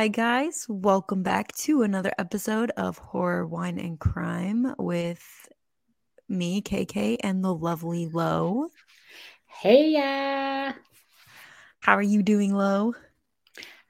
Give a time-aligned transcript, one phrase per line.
[0.00, 0.64] Hi, guys.
[0.66, 5.46] Welcome back to another episode of Horror, Wine, and Crime with
[6.26, 8.68] me, KK, and the lovely Lo.
[9.44, 10.72] Hey, ya.
[11.80, 12.94] How are you doing, Lo?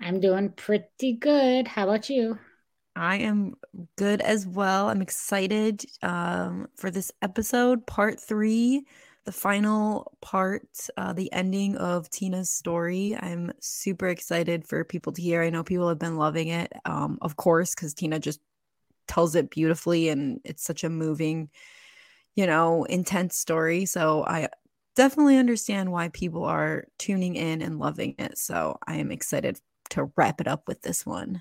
[0.01, 1.69] I'm doing pretty good.
[1.69, 2.41] How about you?
[2.97, 3.55] I am
[3.97, 4.89] good as well.
[4.89, 8.85] I'm excited um, for this episode, part three
[9.31, 10.67] the final part,
[10.97, 13.17] uh, the ending of Tina's story.
[13.17, 15.41] I'm super excited for people to hear.
[15.41, 18.41] I know people have been loving it, um, of course, because Tina just
[19.07, 21.49] tells it beautifully and it's such a moving,
[22.35, 23.87] you know, intense story.
[23.87, 24.49] So I
[24.97, 28.37] definitely understand why people are tuning in and loving it.
[28.37, 31.41] So I am excited to wrap it up with this one.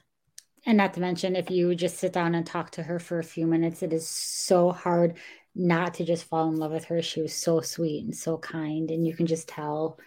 [0.68, 3.24] And not to mention, if you just sit down and talk to her for a
[3.24, 5.16] few minutes, it is so hard
[5.55, 7.02] not to just fall in love with her.
[7.02, 10.00] She was so sweet and so kind, and you can just tell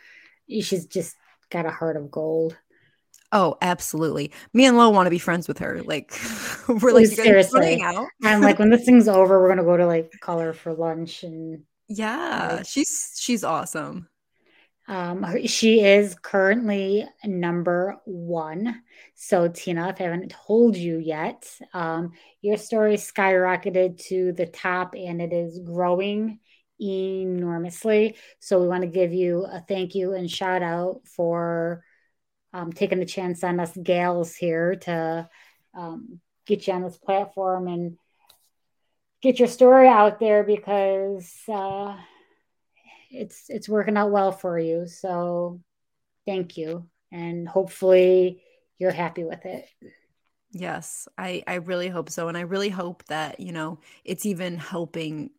[0.48, 1.16] she's just
[1.50, 2.56] got a heart of gold.
[3.34, 4.30] Oh, absolutely.
[4.52, 5.82] Me and Lo want to be friends with her.
[5.82, 6.18] Like
[6.68, 7.82] we're like seriously.
[8.22, 11.22] I'm like when this thing's over, we're gonna go to like call her for lunch
[11.22, 14.08] and yeah, like, she's she's awesome.
[14.88, 18.82] Um, she is currently number one.
[19.14, 24.94] So, Tina, if I haven't told you yet, um, your story skyrocketed to the top
[24.96, 26.40] and it is growing
[26.80, 28.16] enormously.
[28.40, 31.84] So, we want to give you a thank you and shout out for
[32.52, 35.28] um, taking the chance on us gals here to
[35.74, 37.96] um, get you on this platform and
[39.22, 41.32] get your story out there because.
[41.48, 41.96] Uh,
[43.12, 44.86] it's it's working out well for you.
[44.86, 45.60] So
[46.26, 46.88] thank you.
[47.12, 48.42] And hopefully
[48.78, 49.66] you're happy with it.
[50.50, 54.56] Yes, I I really hope so and I really hope that, you know, it's even
[54.56, 55.30] helping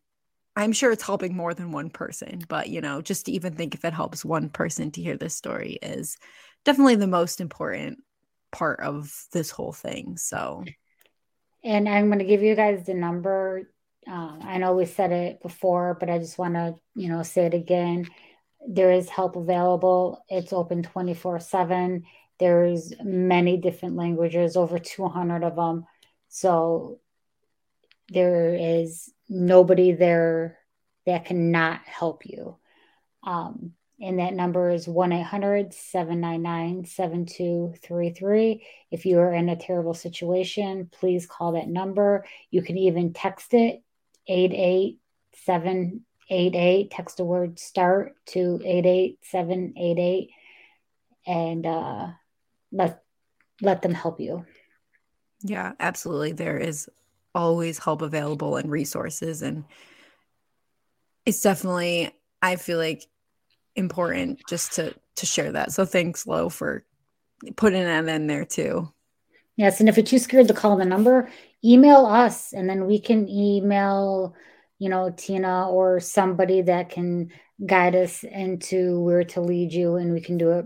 [0.56, 3.74] I'm sure it's helping more than one person, but you know, just to even think
[3.74, 6.18] if it helps one person to hear this story is
[6.64, 8.00] definitely the most important
[8.52, 10.18] part of this whole thing.
[10.18, 10.64] So
[11.64, 13.70] and I'm going to give you guys the number
[14.08, 17.46] um, I know we said it before, but I just want to, you know, say
[17.46, 18.08] it again.
[18.68, 20.24] There is help available.
[20.30, 22.04] It's open 24 7.
[22.40, 25.86] There's many different languages, over 200 of them.
[26.30, 27.00] So
[28.10, 30.58] there is nobody there
[31.06, 32.58] that cannot help you.
[33.24, 38.66] Um, and that number is 1 800 799 7233.
[38.92, 42.26] If you are in a terrible situation, please call that number.
[42.52, 43.82] You can even text it
[44.28, 46.92] 88788.
[46.92, 50.30] Text the word start to 88788
[51.26, 52.10] and uh,
[52.72, 53.02] let,
[53.62, 54.46] let them help you.
[55.42, 56.34] Yeah, absolutely.
[56.34, 56.90] There is
[57.36, 59.42] always help available and resources.
[59.42, 59.64] And
[61.26, 62.12] it's definitely,
[62.42, 63.08] I feel like,
[63.76, 65.72] important just to to share that.
[65.72, 66.84] So thanks, Lo, for
[67.56, 68.92] putting that in there too.
[69.56, 71.30] Yes, and if you're too scared to call the number,
[71.64, 74.36] email us and then we can email
[74.80, 77.32] you know tina or somebody that can
[77.66, 80.66] guide us into where to lead you and we can do it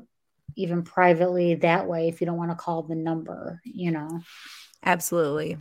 [0.55, 4.21] even privately that way if you don't want to call the number you know.
[4.83, 5.57] Absolutely.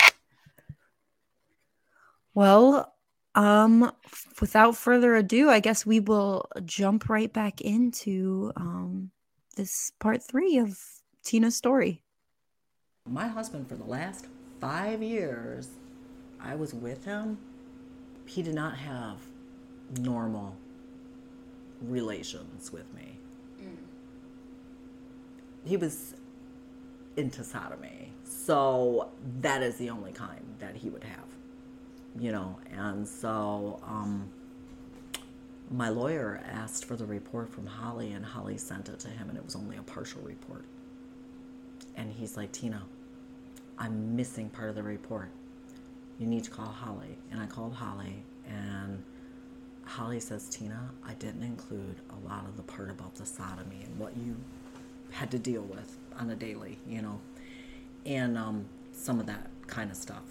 [2.34, 2.94] Well
[3.34, 3.92] um
[4.40, 9.10] without further ado i guess we will jump right back into um
[9.56, 10.78] this part three of
[11.22, 12.02] tina's story
[13.06, 14.26] my husband for the last
[14.60, 15.68] five years
[16.40, 17.38] I was with him,
[18.26, 19.18] he did not have
[20.00, 20.56] normal
[21.80, 23.18] relations with me.
[23.60, 23.76] Mm.
[25.64, 26.14] He was
[27.16, 28.12] into sodomy.
[28.24, 31.26] So that is the only kind that he would have,
[32.18, 32.58] you know.
[32.72, 34.28] And so um,
[35.70, 39.38] my lawyer asked for the report from Holly, and Holly sent it to him, and
[39.38, 40.64] it was only a partial report.
[41.96, 42.82] And he's like, Tina,
[43.78, 45.30] I'm missing part of the report.
[46.18, 47.18] You need to call Holly.
[47.30, 49.02] And I called Holly, and
[49.84, 53.98] Holly says, Tina, I didn't include a lot of the part about the sodomy and
[53.98, 54.36] what you
[55.10, 57.20] had to deal with on a daily, you know,
[58.04, 60.22] and um, some of that kind of stuff.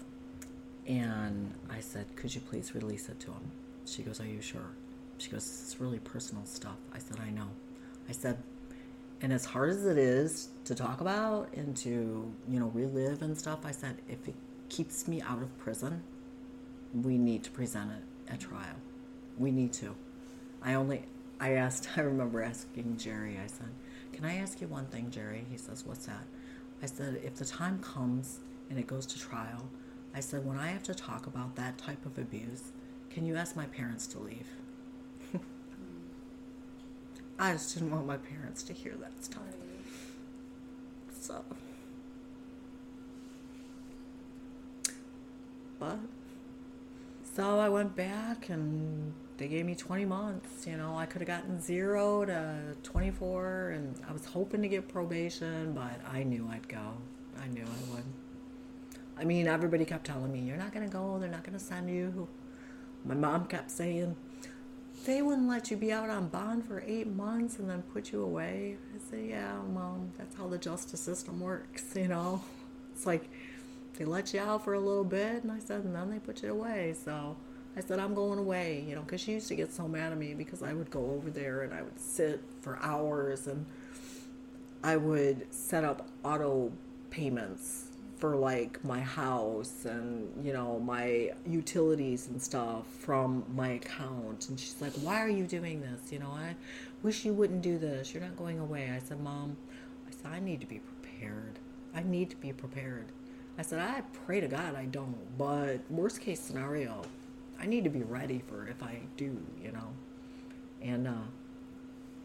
[0.86, 3.50] And I said, Could you please release it to him?
[3.86, 4.70] She goes, Are you sure?
[5.18, 6.76] She goes, It's really personal stuff.
[6.94, 7.48] I said, I know.
[8.08, 8.38] I said,
[9.22, 13.36] and as hard as it is to talk about and to you know relive and
[13.36, 14.34] stuff i said if it
[14.68, 16.02] keeps me out of prison
[17.02, 18.76] we need to present it at trial.
[19.38, 19.94] We need to.
[20.62, 21.02] I only
[21.38, 23.68] i asked i remember asking jerry i said
[24.14, 25.44] can i ask you one thing jerry?
[25.50, 26.24] He says what's that?
[26.82, 28.40] I said if the time comes
[28.70, 29.68] and it goes to trial
[30.14, 32.72] i said when i have to talk about that type of abuse
[33.10, 34.48] can you ask my parents to leave
[37.38, 39.42] I just didn't want my parents to hear that stuff.
[41.20, 41.44] So.
[45.78, 45.98] But.
[47.34, 50.66] So I went back and they gave me 20 months.
[50.66, 54.88] You know, I could have gotten zero to 24, and I was hoping to get
[54.88, 56.94] probation, but I knew I'd go.
[57.42, 58.04] I knew I would.
[59.18, 61.64] I mean, everybody kept telling me, You're not going to go, they're not going to
[61.64, 62.28] send you.
[63.04, 64.16] My mom kept saying,
[65.04, 68.22] they wouldn't let you be out on bond for eight months and then put you
[68.22, 68.76] away.
[68.94, 72.42] I said, Yeah, mom, that's how the justice system works, you know?
[72.92, 73.28] It's like
[73.98, 76.42] they let you out for a little bit, and I said, And then they put
[76.42, 76.94] you away.
[77.04, 77.36] So
[77.76, 80.18] I said, I'm going away, you know, because she used to get so mad at
[80.18, 83.66] me because I would go over there and I would sit for hours and
[84.82, 86.72] I would set up auto
[87.10, 87.85] payments
[88.18, 94.48] for like my house and you know my utilities and stuff from my account.
[94.48, 96.12] And she's like why are you doing this?
[96.12, 96.54] You know i
[97.02, 98.12] wish you wouldn't do this.
[98.12, 98.90] You're not going away.
[98.94, 99.56] I said mom
[100.08, 101.58] i said i need to be prepared.
[101.94, 103.06] I need to be prepared.
[103.58, 107.02] I said i pray to god i don't but worst case scenario
[107.60, 109.88] I need to be ready for if I do, you know.
[110.82, 111.26] And uh,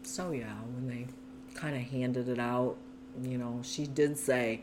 [0.02, 1.06] so yeah, when they
[1.54, 2.76] kind of handed it out,
[3.22, 4.62] you know, she did say,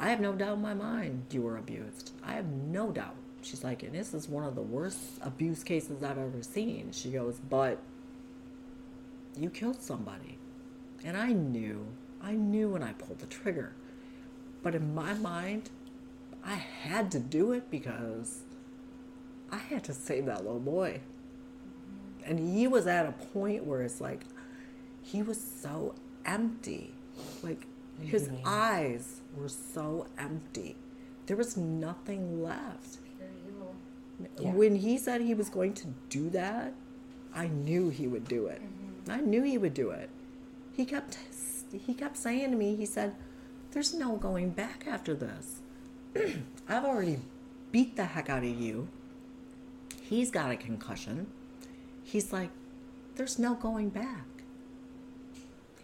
[0.00, 2.10] "I have no doubt in my mind you were abused.
[2.24, 6.02] I have no doubt." She's like, and this is one of the worst abuse cases
[6.02, 6.90] I've ever seen.
[6.92, 7.78] She goes, but
[9.36, 10.38] you killed somebody.
[11.04, 11.86] And I knew,
[12.22, 13.72] I knew when I pulled the trigger.
[14.62, 15.70] But in my mind,
[16.44, 18.40] I had to do it because
[19.50, 21.00] I had to save that little boy.
[22.26, 24.24] And he was at a point where it's like
[25.02, 25.94] he was so
[26.26, 26.92] empty.
[27.42, 27.66] Like
[28.02, 28.42] his mm-hmm.
[28.44, 30.76] eyes were so empty.
[31.26, 32.98] There was nothing left.
[34.38, 34.52] Yeah.
[34.52, 36.74] When he said he was going to do that,
[37.34, 38.60] I knew he would do it.
[38.60, 39.10] Mm-hmm.
[39.10, 40.10] I knew he would do it.
[40.76, 41.18] He kept
[41.72, 43.14] he kept saying to me, he said,
[43.70, 45.60] "There's no going back after this.
[46.68, 47.18] I've already
[47.72, 48.88] beat the heck out of you
[50.10, 51.28] he's got a concussion.
[52.02, 52.50] He's like,
[53.14, 54.26] there's no going back.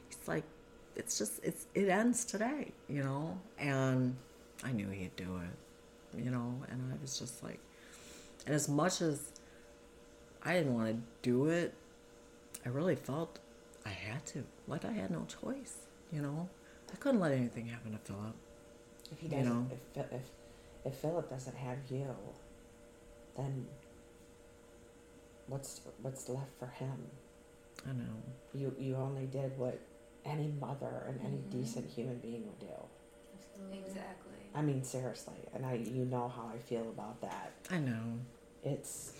[0.08, 0.42] He's like,
[0.96, 3.38] it's just, it's, it ends today, you know?
[3.58, 4.16] And
[4.64, 6.54] I knew he'd do it, you know?
[6.68, 7.60] And I was just like,
[8.46, 9.32] and as much as
[10.42, 11.74] I didn't want to do it,
[12.64, 13.38] I really felt
[13.84, 14.44] I had to.
[14.66, 15.76] Like I had no choice,
[16.12, 16.48] you know?
[16.92, 18.34] I couldn't let anything happen to Philip.
[19.12, 19.66] If he doesn't, you know?
[19.94, 20.20] if, if,
[20.84, 22.14] if Philip doesn't have you,
[23.36, 23.66] then
[25.48, 27.06] what's what's left for him?
[27.88, 28.04] I know.
[28.54, 29.78] You you only did what
[30.26, 31.60] any mother and any mm-hmm.
[31.60, 32.66] decent human being would do.
[33.72, 34.32] Exactly.
[34.54, 37.52] I mean seriously, and I you know how I feel about that.
[37.70, 38.18] I know.
[38.62, 39.12] It's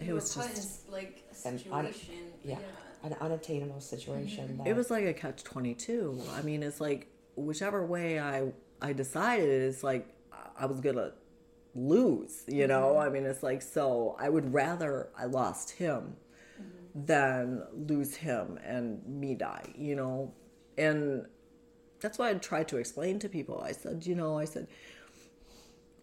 [0.00, 2.14] it was just like a situation.
[2.14, 4.48] Un, yeah, yeah, an unattainable situation.
[4.58, 4.66] Mm-hmm.
[4.66, 6.20] it was like a catch twenty two.
[6.36, 10.06] I mean, it's like whichever way I I decided, it's like
[10.56, 11.12] I was gonna
[11.74, 12.94] lose, you know?
[12.94, 13.00] Mm-hmm.
[13.00, 16.23] I mean, it's like, so I would rather I lost him mm-hmm.
[16.94, 20.32] Than lose him and me die, you know?
[20.78, 21.26] And
[22.00, 23.60] that's why I tried to explain to people.
[23.60, 24.68] I said, you know, I said,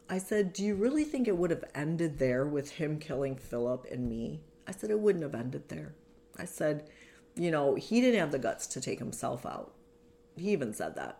[0.10, 3.88] I said, do you really think it would have ended there with him killing Philip
[3.90, 4.42] and me?
[4.68, 5.96] I said, it wouldn't have ended there.
[6.38, 6.90] I said,
[7.36, 9.74] you know, he didn't have the guts to take himself out.
[10.36, 11.20] He even said that,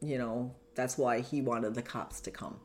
[0.00, 2.60] you know, that's why he wanted the cops to come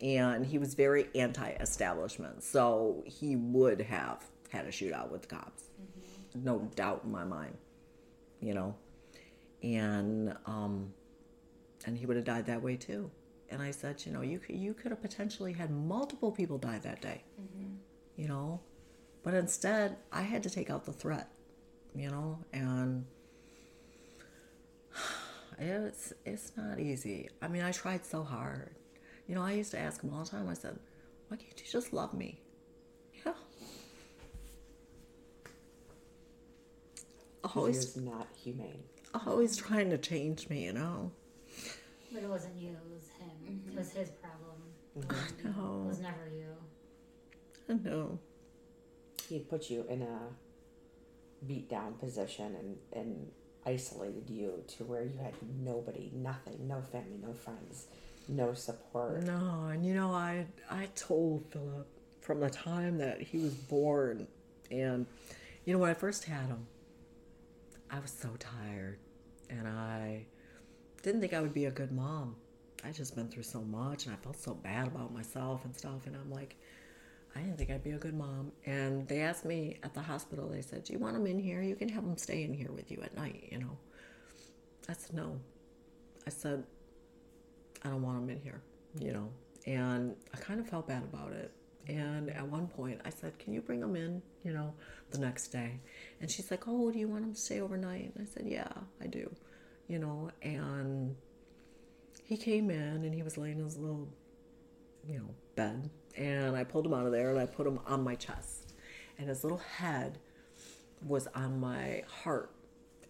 [0.00, 5.64] and he was very anti-establishment so he would have had a shootout with the cops.
[5.80, 6.44] Mm-hmm.
[6.44, 7.56] no doubt in my mind
[8.40, 8.74] you know?
[9.62, 10.92] And um
[11.86, 13.10] and he would have died that way too.
[13.50, 16.78] And i said you know you could, you could have potentially had multiple people die
[16.78, 17.74] that day mm-hmm.
[18.16, 18.60] you know?
[19.22, 21.28] But instead i had to take out the threat
[21.94, 22.38] you know?
[22.52, 23.06] And
[25.58, 27.28] it's it's not easy.
[27.40, 28.74] I mean i tried so hard.
[29.26, 30.78] You know, I used to ask him all the time, I said,
[31.28, 32.40] why can't you just love me?
[33.24, 33.32] Yeah.
[37.54, 38.82] Always not humane.
[39.26, 41.12] Always trying to change me, you know.
[42.12, 43.30] But it wasn't you, it was him.
[43.44, 43.70] Mm-hmm.
[43.70, 44.56] It was his problem.
[44.98, 45.12] Mm-hmm.
[45.12, 45.84] I know.
[45.84, 46.54] It was never you.
[47.68, 48.18] I know.
[49.28, 50.18] He put you in a
[51.46, 53.30] beat down position and, and
[53.66, 57.86] isolated you to where you had nobody, nothing, no family, no friends
[58.28, 59.22] no support.
[59.22, 61.86] No, and you know, I I told Philip
[62.20, 64.26] from the time that he was born,
[64.70, 65.06] and
[65.64, 66.66] you know, when I first had him,
[67.90, 68.98] I was so tired,
[69.50, 70.26] and I
[71.02, 72.36] didn't think I would be a good mom.
[72.84, 76.06] I just been through so much, and I felt so bad about myself and stuff,
[76.06, 76.56] and I'm like.
[77.36, 78.52] I didn't think I'd be a good mom.
[78.64, 81.62] And they asked me at the hospital, they said, Do you want him in here?
[81.62, 83.76] You can have him stay in here with you at night, you know.
[84.88, 85.40] I said, No.
[86.26, 86.64] I said,
[87.82, 88.62] I don't want him in here,
[89.00, 89.28] you know.
[89.66, 91.50] And I kind of felt bad about it.
[91.88, 94.74] And at one point, I said, Can you bring him in, you know,
[95.10, 95.80] the next day?
[96.20, 98.12] And she's like, Oh, do you want him to stay overnight?
[98.14, 99.30] And I said, Yeah, I do,
[99.88, 100.30] you know.
[100.42, 101.14] And
[102.24, 104.08] he came in and he was laying in his little,
[105.06, 105.90] you know, bed.
[106.16, 108.72] And I pulled him out of there and I put him on my chest.
[109.18, 110.18] And his little head
[111.04, 112.50] was on my heart.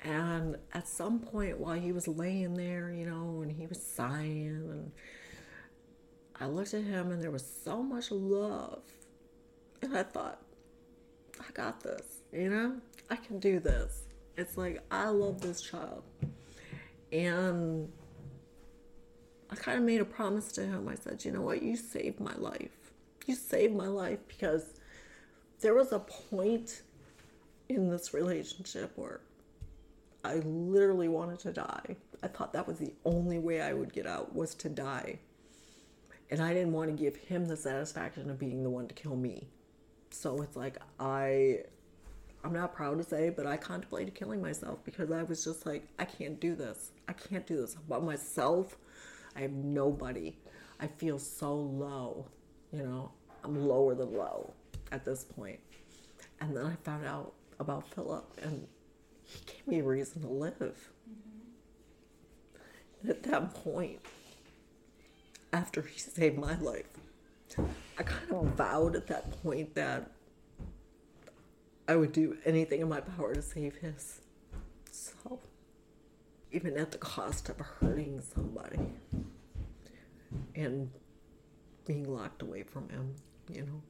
[0.02, 4.68] And at some point while he was laying there, you know, and he was sighing
[4.70, 4.92] and
[6.40, 8.82] I looked at him and there was so much love.
[9.82, 10.40] And I thought,
[11.40, 12.76] I got this, you know?
[13.10, 14.04] I can do this.
[14.36, 16.02] It's like, I love this child.
[17.12, 17.90] And
[19.50, 20.88] I kind of made a promise to him.
[20.88, 21.62] I said, you know what?
[21.62, 22.92] You saved my life.
[23.26, 24.80] You saved my life because
[25.60, 26.82] there was a point
[27.68, 29.20] in this relationship where
[30.24, 31.96] I literally wanted to die.
[32.22, 35.18] I thought that was the only way I would get out was to die.
[36.30, 39.16] And I didn't want to give him the satisfaction of being the one to kill
[39.16, 39.48] me.
[40.10, 41.64] So it's like I
[42.44, 45.88] I'm not proud to say, but I contemplated killing myself because I was just like,
[45.98, 46.92] I can't do this.
[47.08, 48.76] I can't do this by myself.
[49.34, 50.36] I have nobody.
[50.78, 52.26] I feel so low,
[52.70, 53.12] you know.
[53.42, 54.52] I'm lower than low
[54.92, 55.58] at this point.
[56.40, 58.66] And then I found out about Philip and
[59.22, 60.90] he gave me a reason to live.
[61.10, 63.10] Mm-hmm.
[63.10, 64.00] At that point,
[65.54, 66.88] after he saved my life,
[67.96, 70.10] I kind of vowed at that point that
[71.86, 74.20] I would do anything in my power to save his.
[74.90, 75.38] So,
[76.50, 78.80] even at the cost of hurting somebody
[80.56, 80.90] and
[81.86, 83.14] being locked away from him,
[83.48, 83.82] you know,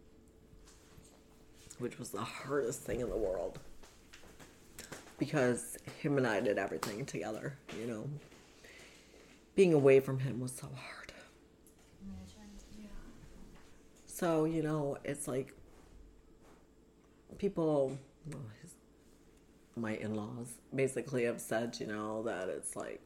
[1.78, 3.58] which was the hardest thing in the world
[5.18, 8.06] because him and I did everything together, you know.
[9.54, 11.03] Being away from him was so hard.
[14.14, 15.52] So, you know, it's like
[17.36, 17.98] people,
[18.30, 18.74] well, his,
[19.74, 23.00] my in laws basically have said, you know, that it's like,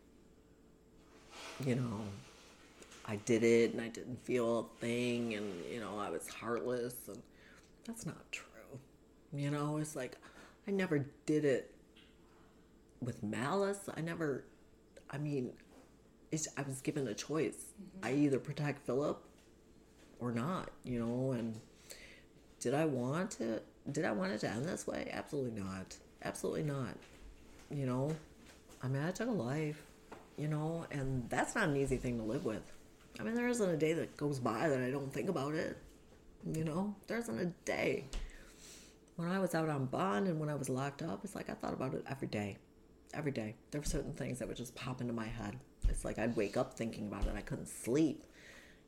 [1.64, 2.02] you know,
[3.06, 6.94] I did it and I didn't feel a thing and, you know, I was heartless.
[7.06, 7.22] And
[7.86, 8.44] that's not true.
[9.32, 10.18] You know, it's like,
[10.66, 11.74] I never did it
[13.00, 13.88] with malice.
[13.96, 14.44] I never,
[15.10, 15.54] I mean,
[16.34, 17.54] I was given a choice.
[17.54, 18.06] Mm-hmm.
[18.06, 19.24] I either protect Philip
[20.20, 21.60] or not, you know, and
[22.60, 23.60] did I want to
[23.90, 25.10] did I want it to end this way?
[25.12, 25.96] Absolutely not.
[26.25, 26.94] Absolutely not.
[27.70, 28.14] You know,
[28.82, 29.82] I mean I took a life,
[30.37, 32.62] you know, and that's not an easy thing to live with.
[33.18, 35.76] I mean there isn't a day that goes by that I don't think about it.
[36.52, 38.04] You know, there isn't a day.
[39.16, 41.54] When I was out on bond and when I was locked up, it's like I
[41.54, 42.56] thought about it every day.
[43.14, 43.56] Every day.
[43.70, 45.56] There were certain things that would just pop into my head.
[45.88, 47.34] It's like I'd wake up thinking about it.
[47.37, 48.25] I couldn't sleep.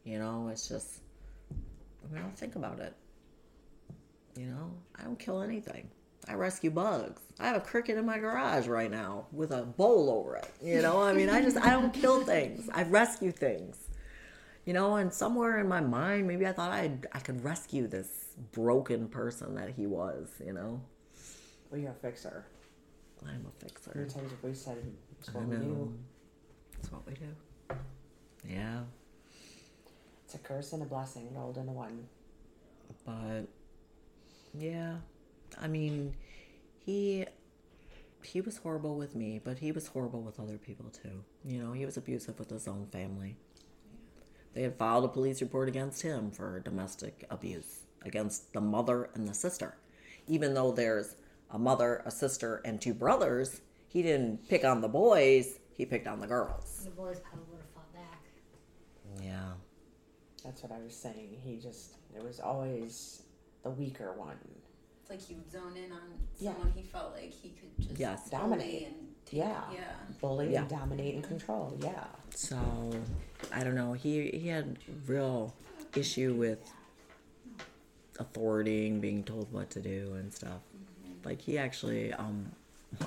[0.04, 1.00] You know, it's just
[2.14, 2.94] I don't think about it.
[4.36, 5.90] You know, I don't kill anything.
[6.28, 7.22] I rescue bugs.
[7.38, 10.50] I have a cricket in my garage right now with a bowl over it.
[10.62, 12.68] You know, I mean, I just, I don't kill things.
[12.72, 13.76] I rescue things.
[14.66, 18.36] You know, and somewhere in my mind, maybe I thought I I could rescue this
[18.52, 20.28] broken person that he was.
[20.44, 20.80] You know.
[21.70, 22.44] Well, you're a fixer.
[23.26, 23.92] I'm a fixer.
[23.94, 24.76] Many times we said
[25.18, 25.94] it's what we do.
[26.78, 27.76] It's what we do.
[28.48, 28.80] Yeah.
[30.30, 32.06] It's a curse and a blessing rolled into one.
[33.04, 33.48] But
[34.56, 34.98] yeah,
[35.60, 36.14] I mean,
[36.78, 37.26] he
[38.22, 41.24] he was horrible with me, but he was horrible with other people too.
[41.44, 43.38] You know, he was abusive with his own family.
[44.54, 49.26] They had filed a police report against him for domestic abuse against the mother and
[49.26, 49.78] the sister.
[50.28, 51.16] Even though there's
[51.50, 56.06] a mother, a sister, and two brothers, he didn't pick on the boys, he picked
[56.06, 56.82] on the girls.
[56.84, 58.22] The boys probably would have fought back.
[59.20, 59.54] Yeah.
[60.44, 61.36] That's what I was saying.
[61.44, 63.22] He just, it was always
[63.62, 64.36] the weaker one.
[65.00, 66.00] It's like he would zone in on
[66.34, 66.82] someone yeah.
[66.82, 68.30] he felt like he could just yes.
[68.30, 68.94] dominate and
[69.26, 69.80] take, yeah, yeah,
[70.20, 70.60] bully yeah.
[70.60, 71.76] and dominate and control.
[71.80, 72.04] Yeah.
[72.34, 72.58] So
[73.52, 73.92] I don't know.
[73.92, 75.54] He he had real
[75.94, 76.58] issue with
[78.18, 80.50] authority and being told what to do and stuff.
[80.52, 81.28] Mm-hmm.
[81.28, 82.52] Like he actually, um,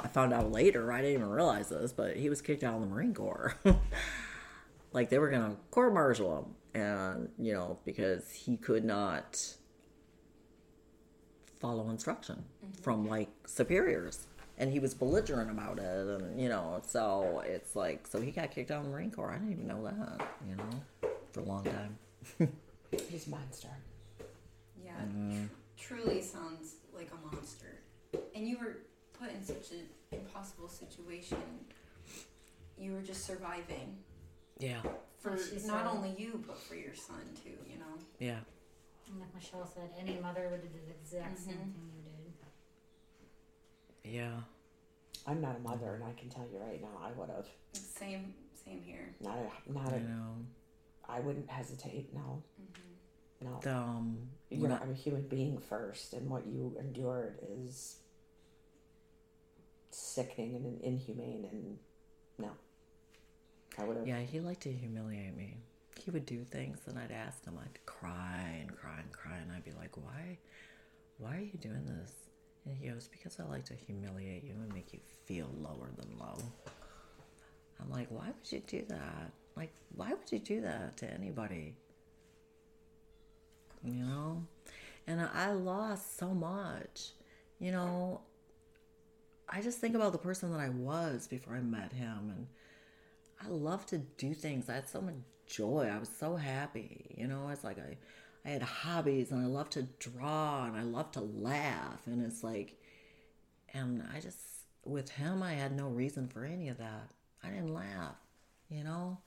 [0.04, 0.92] I found out later.
[0.92, 3.56] I didn't even realize this, but he was kicked out of the Marine Corps.
[4.94, 9.56] like they were gonna court martial him and you know because he could not
[11.60, 12.82] follow instruction mm-hmm.
[12.82, 14.28] from like superiors.
[14.56, 18.52] And he was belligerent about it and you know so it's like so he got
[18.52, 19.32] kicked out of the marine corps.
[19.32, 21.98] I didn't even know that you know for a long time.
[23.10, 23.70] He's a monster.
[24.84, 24.92] Yeah.
[25.16, 25.50] Mm.
[25.78, 27.80] truly sounds like a monster.
[28.36, 28.78] And you were
[29.14, 31.38] put in such an impossible situation.
[32.78, 33.98] You were just surviving
[34.64, 34.82] Yeah.
[35.20, 37.58] for She not said- only you but for your son too.
[37.70, 37.98] You know.
[38.20, 38.40] Yeah.
[39.08, 41.74] And like Michelle said, any mother would do the exact same Mhm.
[41.74, 42.02] thing you
[44.04, 44.12] did.
[44.14, 44.42] Yeah.
[45.26, 47.48] I'm not a mother, and I can tell you right now, I would have.
[47.74, 49.14] Same same here.
[49.20, 50.36] Not a, not I a, know.
[51.06, 52.14] I wouldn't hesitate.
[52.14, 52.42] No,
[53.42, 53.60] no.
[53.62, 58.00] The, um, You're when not I- a human being first, and what you endured is
[59.92, 61.46] sickening and inhumane.
[61.52, 61.80] And
[62.38, 62.52] no,
[63.78, 64.08] I would have.
[64.08, 65.58] Yeah, he liked to humiliate me.
[66.00, 67.58] He would do things, and I'd ask him.
[67.62, 70.38] I'd cry and cry and cry, and I'd be like, "Why?
[71.18, 72.14] Why are you doing this?"
[72.66, 76.18] And he goes, "Because I like to humiliate you and make you feel lower than
[76.18, 76.38] low."
[77.80, 79.32] I'm like, "Why would you do that?
[79.56, 81.76] Like, why would you do that to anybody?"
[83.84, 84.48] You know,
[85.08, 87.12] and I lost so much.
[87.60, 88.22] You know,
[89.50, 92.48] I just think about the person that I was before I met him, and
[93.46, 94.70] I love to do things.
[94.70, 95.92] I had so much joy.
[95.94, 97.16] I was so happy.
[97.18, 97.98] You know, it's like I,
[98.46, 102.06] I had hobbies and I love to draw and I love to laugh.
[102.06, 102.80] And it's like,
[103.74, 104.40] and I just,
[104.86, 107.10] with him, I had no reason for any of that.
[107.44, 108.16] I didn't laugh,
[108.70, 109.18] you know?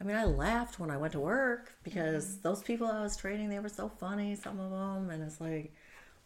[0.00, 2.42] I mean, I laughed when I went to work because mm-hmm.
[2.42, 5.10] those people I was training, they were so funny, some of them.
[5.10, 5.74] And it's like,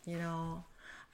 [0.05, 0.65] you know,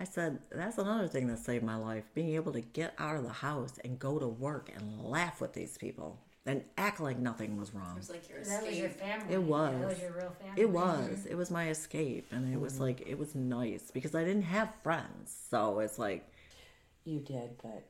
[0.00, 3.24] I said, that's another thing that saved my life being able to get out of
[3.24, 7.58] the house and go to work and laugh with these people and act like nothing
[7.58, 7.96] was wrong.
[7.96, 9.02] It was like your That was your escape.
[9.02, 9.34] family.
[9.34, 9.78] It was.
[9.80, 10.62] That was your real family.
[10.62, 11.26] It was.
[11.26, 12.26] It was my escape.
[12.30, 12.82] And it was mm-hmm.
[12.82, 15.36] like, it was nice because I didn't have friends.
[15.50, 16.26] So it's like,
[17.04, 17.84] You did, but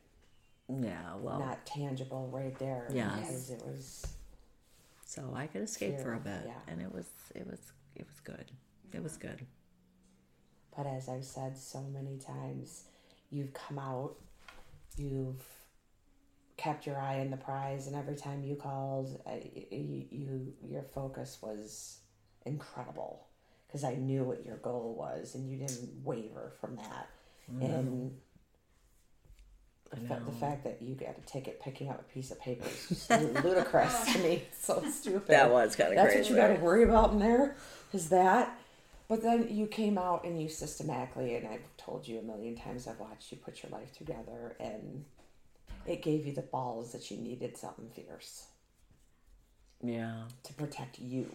[0.69, 2.89] yeah, well, not tangible right there.
[2.93, 3.15] Yeah.
[3.17, 4.07] because it was.
[5.05, 6.43] so I could escape for a bit.
[6.47, 6.53] yeah.
[6.67, 7.61] And it was, it was,
[7.95, 8.51] it was good.
[8.93, 9.47] It was good.
[10.79, 12.85] But as I've said so many times,
[13.33, 14.15] you've come out,
[14.97, 15.43] you've
[16.57, 19.21] kept your eye on the prize, and every time you called,
[19.73, 21.99] you, you your focus was
[22.47, 23.27] incredible
[23.67, 27.09] because I knew what your goal was, and you didn't waver from that.
[27.61, 28.17] And
[29.91, 32.69] the, fa- the fact that you got a ticket picking up a piece of paper
[32.69, 33.11] is just
[33.43, 34.45] ludicrous to me.
[34.49, 35.27] It's so stupid.
[35.27, 36.21] That was kinda That's crazy.
[36.21, 37.57] what you got to worry about in there
[37.93, 38.57] is that.
[39.09, 42.87] But then you came out and you systematically, and I've told you a million times,
[42.87, 45.05] I've watched you put your life together, and
[45.87, 48.49] it gave you the balls that you needed something fierce
[49.83, 50.25] Yeah.
[50.43, 51.31] to protect you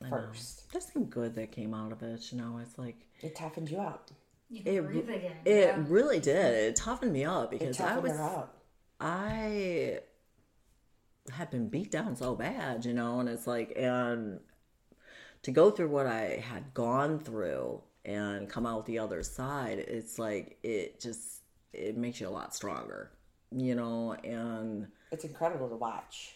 [0.00, 0.16] I know.
[0.16, 0.70] first.
[0.70, 2.30] There's some good that came out of it.
[2.32, 4.10] You know, it's like, It toughened you up.
[4.48, 5.36] You can it, breathe again.
[5.44, 5.84] it yeah.
[5.88, 6.54] really did.
[6.54, 8.62] It toughened me up It because I was, her up.
[9.00, 10.00] I
[11.32, 14.38] had been beat down so bad, you know, and it's like, and
[15.42, 20.18] to go through what I had gone through and come out the other side, it's
[20.18, 23.10] like, it just, it makes you a lot stronger,
[23.50, 26.34] you know, and It's incredible to watch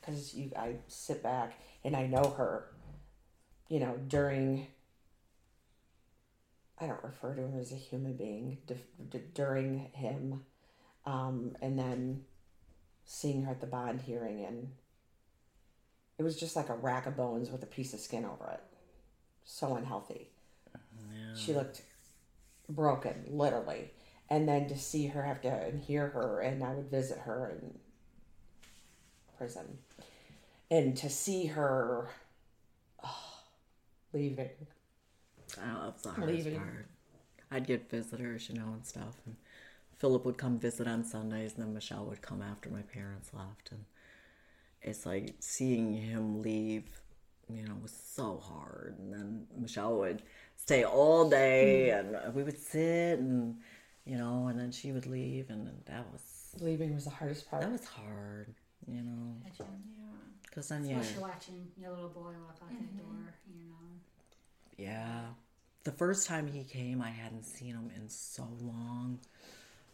[0.00, 2.66] because you, I sit back and I know her,
[3.68, 4.66] you know, during.
[6.82, 8.74] I don't refer to him as a human being d-
[9.10, 10.44] d- during him,
[11.04, 12.22] um, and then
[13.04, 14.68] seeing her at the bond hearing, and
[16.20, 18.60] it was just like a rack of bones with a piece of skin over it.
[19.46, 20.28] So unhealthy.
[21.34, 21.80] She looked
[22.68, 23.92] broken, literally.
[24.28, 27.48] And then to see her have to and hear her, and I would visit her
[27.48, 27.78] in
[29.38, 29.78] prison,
[30.70, 32.10] and to see her
[33.02, 33.38] oh,
[34.12, 34.50] leaving.
[35.56, 36.60] I don't know, it's the hardest Leaving.
[36.60, 36.86] part.
[37.50, 39.16] I'd get visitors, you know, and stuff.
[39.24, 39.36] And
[39.98, 43.70] Philip would come visit on Sundays, and then Michelle would come after my parents left.
[43.72, 43.86] And
[44.82, 46.84] it's like seeing him leave,
[47.48, 48.96] you know, was so hard.
[48.98, 50.22] And then Michelle would
[50.56, 52.14] stay all day, mm-hmm.
[52.14, 53.56] and we would sit, and
[54.04, 56.22] you know, and then she would leave, and that was
[56.58, 57.62] Leaving was the hardest part.
[57.62, 58.54] that was hard,
[58.86, 59.66] you know, Imagine.
[60.42, 62.98] because then yeah, Especially watching your little boy walk out that mm-hmm.
[62.98, 63.70] door, you know.
[64.76, 65.20] Yeah.
[65.84, 69.20] The first time he came, I hadn't seen him in so long,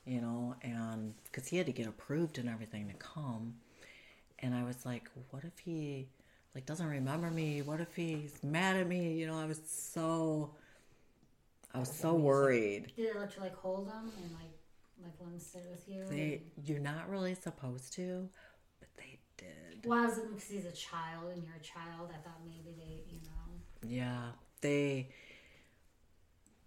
[0.05, 3.55] you know, and because he had to get approved and everything to come.
[4.41, 6.09] And I was like, what if he,
[6.55, 7.63] like, doesn't remember me?
[7.63, 9.15] What if he's mad at me?
[9.15, 10.51] You know, I was so,
[11.75, 12.93] I was so worried.
[12.97, 14.53] Did it let you like hold him and like
[15.03, 16.05] like let him sit with you?
[16.09, 18.29] They, you're not really supposed to,
[18.81, 19.85] but they did.
[19.85, 22.11] well, I was because he's a child and you're a child.
[22.11, 23.89] I thought maybe they, you know.
[23.89, 25.09] Yeah, they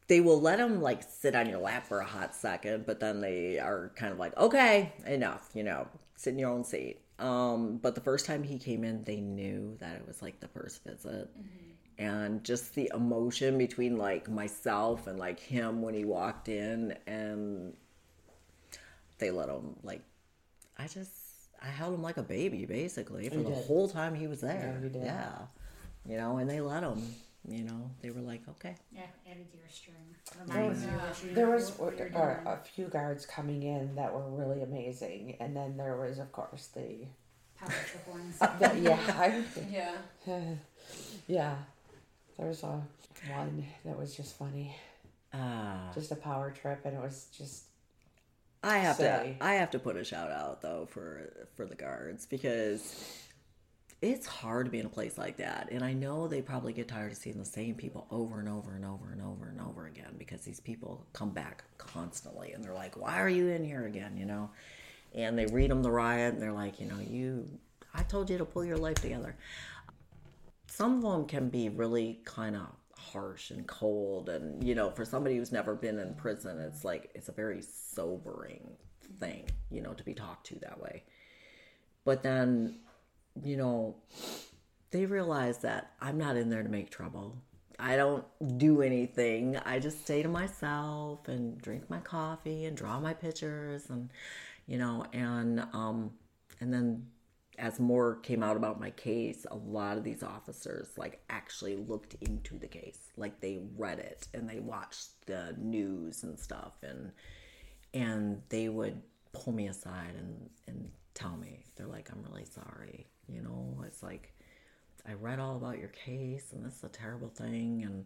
[0.08, 3.22] they will let him like sit on your lap for a hot second, but then
[3.22, 7.00] they are kind of like, okay, enough, you know, sit in your own seat.
[7.20, 10.48] Um, but the first time he came in, they knew that it was like the
[10.48, 11.30] first visit.
[11.98, 17.74] And just the emotion between like myself and like him when he walked in, and
[19.18, 20.02] they let him like,
[20.78, 21.12] I just,
[21.62, 23.66] I held him like a baby, basically, for You the did.
[23.66, 24.80] whole time he was there.
[24.82, 25.06] Yeah, you.
[25.06, 25.32] Yeah.
[26.08, 27.04] You know, and they let him.
[27.48, 28.76] You know, they were like, okay.
[28.92, 29.96] Yeah, added to your string.
[30.48, 32.48] There was, Reminds you what you there was what you're uh, doing.
[32.48, 36.68] a few guards coming in that were really amazing, and then there was, of course,
[36.76, 37.06] the,
[37.58, 38.38] Power trip ones.
[38.40, 39.96] the yeah, I, Yeah.
[41.28, 41.56] yeah.
[42.38, 42.82] There was a
[43.32, 44.76] one that was just funny,
[45.34, 45.92] Ah.
[45.94, 47.64] just a power trip, and it was just
[48.64, 49.36] I have say.
[49.40, 52.96] to I have to put a shout out though for for the guards because
[54.02, 55.70] it's hard to be in a place like that.
[55.72, 58.76] And I know they probably get tired of seeing the same people over and over
[58.76, 62.74] and over and over and over again because these people come back constantly and they're
[62.74, 64.52] like, "Why are you in here again?" you know.
[65.14, 67.60] And they read them the riot and they're like, "You know, you
[67.94, 69.36] I told you to pull your life together."
[70.68, 72.68] Some of them can be really kind of
[73.00, 77.10] harsh and cold and you know for somebody who's never been in prison it's like
[77.16, 78.70] it's a very sobering
[79.20, 81.02] thing you know to be talked to that way
[82.04, 82.78] but then
[83.44, 83.96] you know
[84.92, 87.36] they realize that i'm not in there to make trouble
[87.80, 88.26] i don't
[88.58, 93.90] do anything i just stay to myself and drink my coffee and draw my pictures
[93.90, 94.10] and
[94.68, 96.12] you know and um
[96.60, 97.06] and then
[97.60, 102.16] as more came out about my case, a lot of these officers like actually looked
[102.22, 103.00] into the case.
[103.18, 107.12] Like they read it and they watched the news and stuff and
[107.94, 109.02] and they would
[109.34, 113.08] pull me aside and and tell me they're like I'm really sorry.
[113.32, 114.34] You know, it's like
[115.08, 118.06] I read all about your case and this is a terrible thing and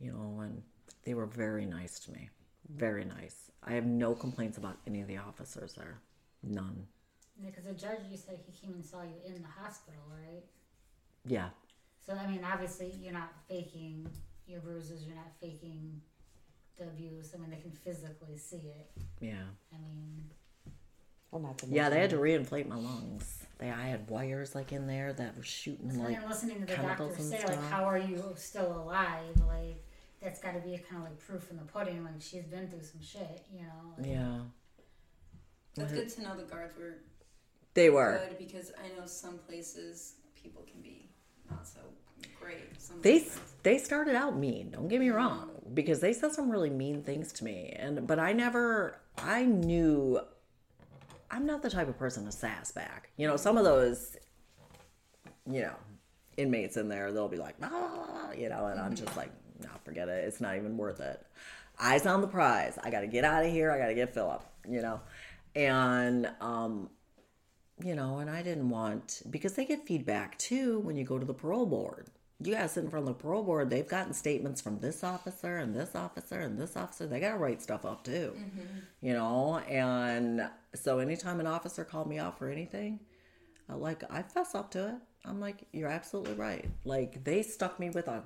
[0.00, 0.62] you know and
[1.04, 2.28] they were very nice to me.
[2.68, 3.50] Very nice.
[3.64, 6.00] I have no complaints about any of the officers there.
[6.42, 6.86] None.
[7.44, 10.44] Because the judge, you said he came and saw you in the hospital, right?
[11.26, 11.48] Yeah.
[12.06, 14.08] So I mean, obviously, you're not faking
[14.46, 15.04] your bruises.
[15.04, 16.00] You're not faking
[16.78, 17.32] the abuse.
[17.34, 18.90] I mean, they can physically see it.
[19.20, 19.44] Yeah.
[19.72, 20.24] I mean,
[21.30, 23.38] well, not to Yeah, they had mention- to reinflate my lungs.
[23.58, 26.16] They, I had wires like in there that were shooting like.
[26.16, 27.70] and listening to the chemicals doctor and say, like, stuff.
[27.70, 29.36] how are you still alive?
[29.46, 29.84] Like,
[30.22, 32.02] that's got to be kind of like proof in the pudding.
[32.02, 33.94] Like, she's been through some shit, you know.
[33.98, 34.38] Like, Yeah,
[35.74, 36.98] That's good to know the guards were
[37.74, 38.20] they were.
[38.28, 41.10] good because I know some places people can be
[41.50, 41.80] not so
[42.40, 42.80] great.
[42.80, 43.40] Some They places.
[43.62, 44.70] they started out mean.
[44.70, 48.18] Don't get me wrong, because they said some really mean things to me, and but
[48.18, 48.98] I never.
[49.18, 50.18] I knew.
[51.30, 53.10] I'm not the type of person to sass back.
[53.16, 54.16] You know, some of those.
[55.46, 55.74] You know,
[56.36, 60.08] inmates in there, they'll be like, ah, you know, and I'm just like, nah, forget
[60.08, 60.24] it.
[60.24, 61.24] It's not even worth it.
[61.78, 62.78] Eyes on the prize.
[62.82, 63.70] I got to get out of here.
[63.70, 64.44] I got to get Philip.
[64.68, 65.00] You know,
[65.54, 66.90] and um,
[67.82, 71.24] you know, and I didn't want because they get feedback too when you go to
[71.24, 72.08] the parole board.
[72.42, 73.68] You gotta sit in front of the parole board.
[73.68, 77.06] They've gotten statements from this officer and this officer and this officer.
[77.06, 78.34] They gotta write stuff up too,
[79.02, 79.58] you know.
[79.68, 83.00] And so anytime an officer called me out for anything,
[83.68, 84.94] I like I fess up to it.
[85.26, 86.66] I'm like, you're absolutely right.
[86.84, 88.22] Like they stuck me with a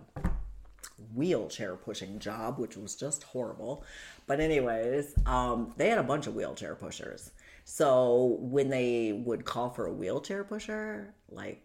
[1.15, 3.85] wheelchair pushing job, which was just horrible.
[4.27, 7.33] But anyways, um, they had a bunch of wheelchair pushers.
[7.65, 11.64] So when they would call for a wheelchair pusher, like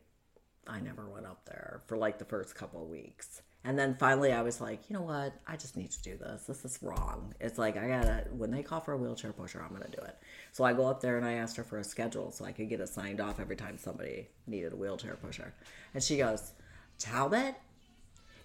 [0.70, 3.42] I never went up there for like the first couple of weeks.
[3.66, 5.34] And then finally I was like, you know what?
[5.46, 6.44] I just need to do this.
[6.44, 7.34] This is wrong.
[7.42, 10.18] It's like I gotta when they call for a wheelchair pusher, I'm gonna do it.
[10.54, 12.70] So I go up there and I asked her for a schedule so I could
[12.70, 15.54] get it signed off every time somebody needed a wheelchair pusher.
[15.94, 16.54] And she goes,
[16.98, 17.56] Talbot,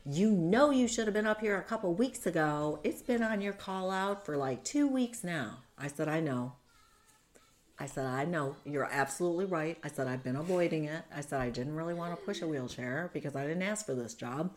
[0.04, 2.80] you know you should have been up here a couple weeks ago.
[2.82, 5.58] It's been on your call out for like two weeks now.
[5.78, 6.54] I said, I know.
[7.78, 8.56] I said, I know.
[8.64, 9.76] You're absolutely right.
[9.82, 11.02] I said, I've been avoiding it.
[11.14, 13.94] I said, I didn't really want to push a wheelchair because I didn't ask for
[13.94, 14.52] this job.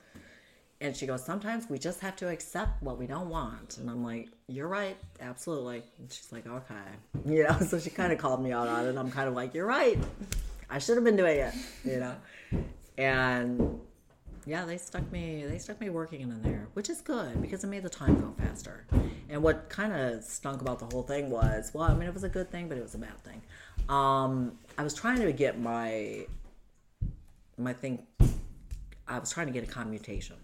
[0.79, 3.77] And she goes, Sometimes we just have to accept what we don't want.
[3.79, 4.95] And I'm like, You're right.
[5.19, 5.81] Absolutely.
[5.97, 6.75] And she's like, Okay.
[7.25, 8.95] You know, so she kind of called me out on it.
[8.95, 9.97] I'm kind of like, You're right.
[10.69, 11.53] I should have been doing it,
[11.83, 12.15] you know?
[12.97, 13.79] And
[14.47, 15.45] yeah, they stuck me.
[15.45, 18.33] They stuck me working in there, which is good because it made the time go
[18.41, 18.85] faster.
[19.29, 22.23] And what kind of stunk about the whole thing was, well, I mean, it was
[22.23, 23.41] a good thing, but it was a bad thing.
[23.89, 26.25] Um, I was trying to get my
[27.57, 28.07] my thing.
[29.07, 30.37] I was trying to get a commutation.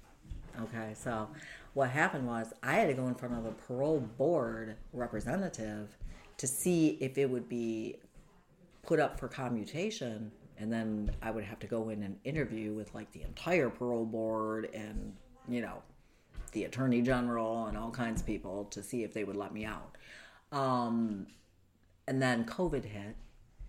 [0.61, 1.29] Okay, so
[1.73, 5.95] what happened was I had to go in front of a parole board representative
[6.37, 7.97] to see if it would be
[8.83, 12.93] put up for commutation and then I would have to go in and interview with
[12.93, 15.13] like the entire parole board and
[15.47, 15.81] you know
[16.51, 19.65] the attorney general and all kinds of people to see if they would let me
[19.65, 19.97] out.
[20.51, 21.27] Um,
[22.07, 23.15] and then COVID hit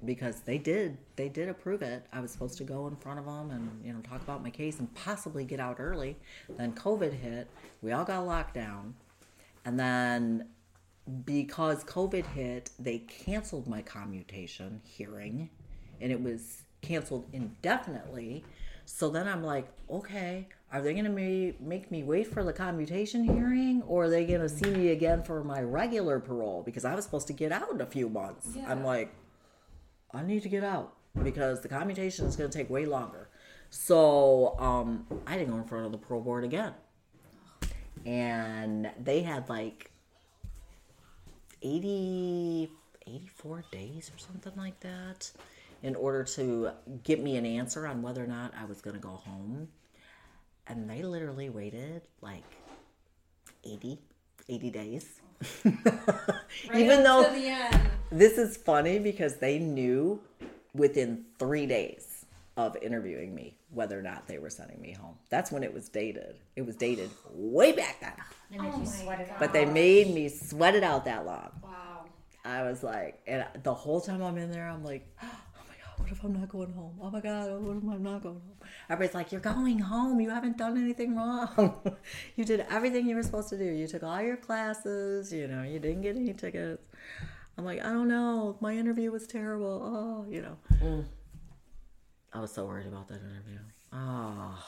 [0.04, 2.06] because they did they did approve it.
[2.12, 4.50] I was supposed to go in front of them and you know talk about my
[4.50, 6.16] case and possibly get out early.
[6.48, 7.48] Then COVID hit.
[7.82, 8.94] We all got locked down,
[9.64, 10.48] and then
[11.24, 15.50] because COVID hit, they canceled my commutation hearing
[16.00, 18.44] and it was canceled indefinitely.
[18.86, 23.24] So then I'm like, okay, are they going to make me wait for the commutation
[23.24, 26.62] hearing or are they going to see me again for my regular parole?
[26.62, 28.48] Because I was supposed to get out in a few months.
[28.66, 29.14] I'm like,
[30.12, 33.28] I need to get out because the commutation is going to take way longer.
[33.70, 36.74] So um, I didn't go in front of the parole board again.
[38.04, 39.90] And they had like
[41.62, 42.70] 80,
[43.06, 45.30] 84 days or something like that
[45.84, 46.70] in order to
[47.02, 49.68] get me an answer on whether or not I was going to go home.
[50.66, 52.42] And they literally waited like
[53.64, 54.00] 80,
[54.48, 55.20] 80 days.
[55.62, 55.74] Right
[56.74, 57.24] Even though
[58.10, 60.20] this is funny because they knew
[60.72, 62.24] within three days
[62.56, 65.16] of interviewing me whether or not they were sending me home.
[65.28, 66.36] That's when it was dated.
[66.56, 68.14] It was dated way back then.
[68.50, 69.38] They make you sweat it out.
[69.38, 71.50] But they made me sweat it out that long.
[71.62, 72.06] Wow.
[72.42, 75.43] I was like, and the whole time I'm in there, I'm like, oh
[75.98, 76.98] what if I'm not going home?
[77.00, 78.56] Oh my God, oh, what if I'm not going home?
[78.88, 80.20] Everybody's like, you're going home.
[80.20, 81.74] You haven't done anything wrong.
[82.36, 83.64] you did everything you were supposed to do.
[83.64, 86.82] You took all your classes, you know, you didn't get any tickets.
[87.56, 88.56] I'm like, I don't know.
[88.60, 89.80] My interview was terrible.
[89.82, 90.56] Oh, you know.
[90.82, 91.04] Mm.
[92.32, 93.58] I was so worried about that interview.
[93.92, 94.58] Oh,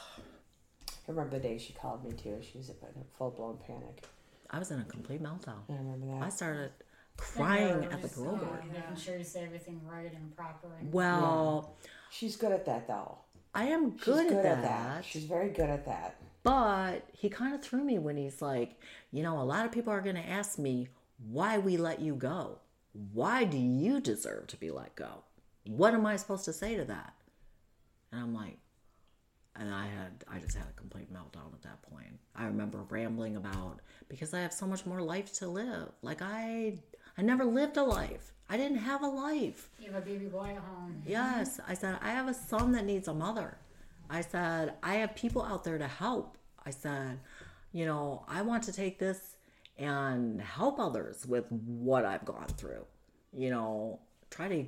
[1.07, 2.39] I remember the day she called me too.
[2.41, 4.05] She was in a full blown panic.
[4.49, 5.59] I was in a complete meltdown.
[5.69, 6.23] I remember that.
[6.23, 6.71] I started
[7.17, 8.63] crying at the parole oh, board.
[8.71, 10.67] Making sure you say everything right and proper.
[10.79, 11.75] And Well,
[12.09, 13.17] She's good at that though.
[13.53, 15.05] I am She's good, at, that.
[15.05, 16.15] She's very good at that.
[16.43, 18.79] But he kind of threw me when he's like,
[19.11, 20.89] you know, a lot of people are going to ask me
[21.29, 22.59] why we let you go.
[23.13, 25.23] Why do you deserve to be let go?
[25.65, 27.13] What am I supposed to say to that?
[28.11, 28.59] And I'm like,
[29.55, 32.19] and I had, I just had a complete meltdown at that point.
[32.35, 35.89] I remember rambling about because I have so much more life to live.
[36.01, 36.77] Like I,
[37.17, 38.33] I never lived a life.
[38.49, 39.69] I didn't have a life.
[39.79, 41.01] you have a baby boy at home.
[41.05, 43.57] Yes, I said, I have a son that needs a mother.
[44.09, 46.37] I said, I have people out there to help.
[46.65, 47.19] I said,
[47.73, 49.35] you know, I want to take this
[49.77, 52.85] and help others with what I've gone through.
[53.33, 53.99] You know,
[54.29, 54.65] try to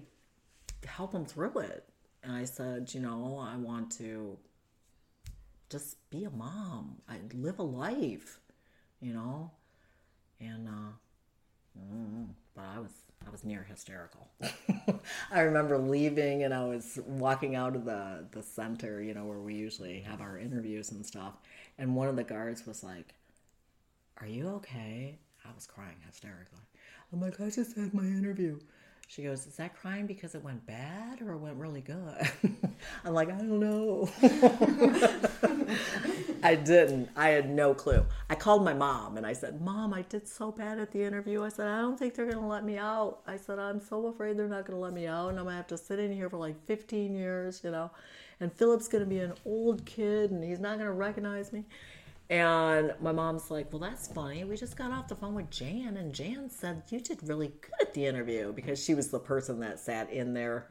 [0.88, 1.86] help them through it.
[2.24, 4.38] And I said, you know, I want to
[5.70, 6.98] just be a mom.
[7.08, 8.40] I live a life,
[9.00, 9.52] you know,
[10.42, 10.92] and uh,
[11.80, 12.92] mm, but I was
[13.26, 14.28] I was near hysterical.
[15.32, 19.40] I remember leaving and I was walking out of the the center, you know, where
[19.40, 21.34] we usually have our interviews and stuff,
[21.78, 23.14] and one of the guards was like,
[24.18, 26.60] "Are you okay?" I was crying hysterically.
[27.12, 28.60] I'm like, "I just had my interview."
[29.10, 32.32] She goes, "Is that crying because it went bad or it went really good?"
[33.04, 34.08] I'm like, "I don't know."
[36.44, 37.10] I didn't.
[37.16, 38.06] I had no clue.
[38.30, 41.44] I called my mom and I said, Mom, I did so bad at the interview.
[41.44, 43.20] I said, I don't think they're going to let me out.
[43.28, 45.54] I said, I'm so afraid they're not going to let me out and I'm going
[45.54, 47.92] to have to sit in here for like 15 years, you know.
[48.40, 51.66] And Philip's going to be an old kid and he's not going to recognize me.
[52.30, 54.44] And my mom's like, Well, that's funny.
[54.44, 57.88] We just got off the phone with Jan, and Jan said you did really good
[57.88, 60.68] at the interview because she was the person that sat in there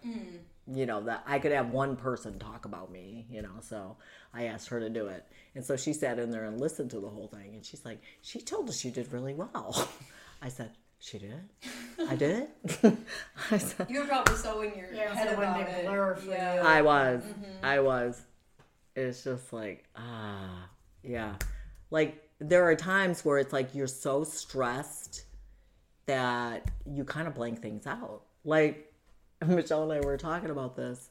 [0.70, 3.54] you know that I could have one person talk about me, you know.
[3.62, 3.96] So
[4.34, 7.00] I asked her to do it, and so she sat in there and listened to
[7.00, 9.88] the whole thing, and she's like, "She told us you did really well."
[10.42, 11.40] I said, "She did?
[12.06, 12.48] I did."
[13.50, 15.86] I said, You were probably so in your Yeah, head so one about it.
[15.86, 16.54] blur for yeah.
[16.56, 16.60] you.
[16.60, 17.22] "I was,
[17.62, 18.20] I was."
[18.94, 20.68] It's just like, ah,
[21.08, 21.34] yeah,
[21.90, 25.24] like there are times where it's like you're so stressed
[26.06, 28.22] that you kind of blank things out.
[28.44, 28.92] Like
[29.46, 31.10] Michelle and I were talking about this.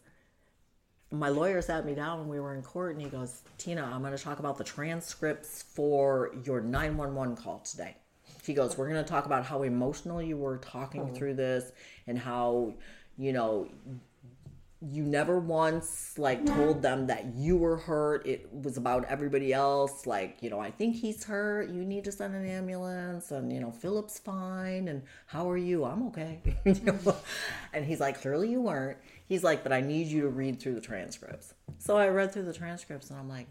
[1.11, 4.01] My lawyer sat me down when we were in court and he goes, Tina, I'm
[4.01, 7.95] going to talk about the transcripts for your 911 call today.
[8.43, 11.15] He goes, We're going to talk about how emotional you were talking oh.
[11.15, 11.71] through this
[12.07, 12.73] and how,
[13.17, 13.69] you know,
[14.79, 18.27] you never once like told them that you were hurt.
[18.27, 20.05] It was about everybody else.
[20.05, 21.69] Like you know i think he's hurt.
[21.69, 24.87] You need to send an ambulance and you know philip's fine.
[24.87, 25.85] And how are you?
[25.85, 26.41] I'm okay.
[26.65, 27.15] You know?
[27.73, 28.97] and he's like clearly you weren't.
[29.25, 31.53] He's like but i need you to read through the transcripts.
[31.79, 33.47] So i read through the transcripts and i'm like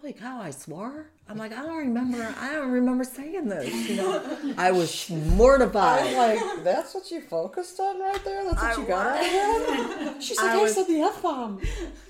[0.00, 3.96] holy cow i swore i'm like i don't remember i don't remember saying this you
[3.96, 8.44] know i was mortified I'm like, that's what you focused on right there?
[8.44, 10.22] That's what I you got out of that?
[10.22, 11.60] She's like, I I, was- said the F bomb.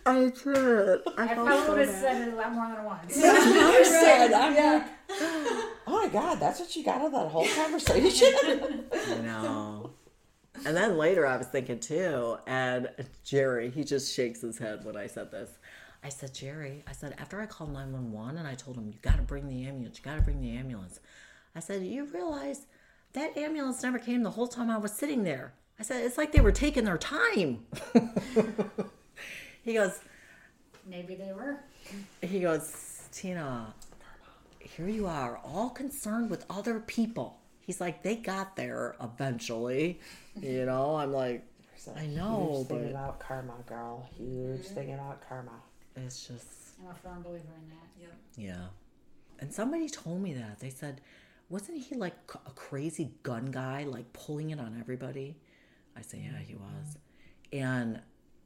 [0.05, 3.19] i did i I probably so would have said it a lot more than once.
[3.25, 4.89] I said, I'm like,
[5.87, 8.85] oh my God, that's what you got out of that whole conversation?
[8.93, 9.91] I know.
[10.65, 12.89] And then later I was thinking too, and
[13.25, 15.51] Jerry, he just shakes his head when I said this.
[16.05, 19.17] I said, Jerry, I said, after I called 911 and I told him, you got
[19.17, 21.01] to bring the ambulance, you got to bring the ambulance.
[21.55, 22.67] I said, you realize
[23.15, 25.55] that ambulance never came the whole time I was sitting there.
[25.79, 27.67] I said, It's like they were taking their time.
[29.63, 29.99] he goes,
[30.87, 31.61] Maybe they were.
[32.23, 33.75] he goes, Tina,
[34.61, 37.39] here you are, all concerned with other people.
[37.61, 40.01] He's like, they got there eventually.
[40.41, 41.45] You know, I'm like,
[41.97, 44.09] I know, huge thing but- about karma, girl.
[44.17, 45.53] Huge thing about karma.
[46.03, 46.47] It's just,
[46.81, 47.89] I'm a firm believer in that.
[48.01, 48.15] Yep.
[48.37, 48.67] yeah.
[49.39, 50.61] And somebody told me that.
[50.61, 51.01] They said,
[51.49, 52.15] wasn't he like
[52.47, 55.37] a crazy gun guy, like pulling it on everybody?
[55.97, 56.65] I said, yeah, he mm-hmm.
[56.65, 56.99] was.
[57.53, 58.01] And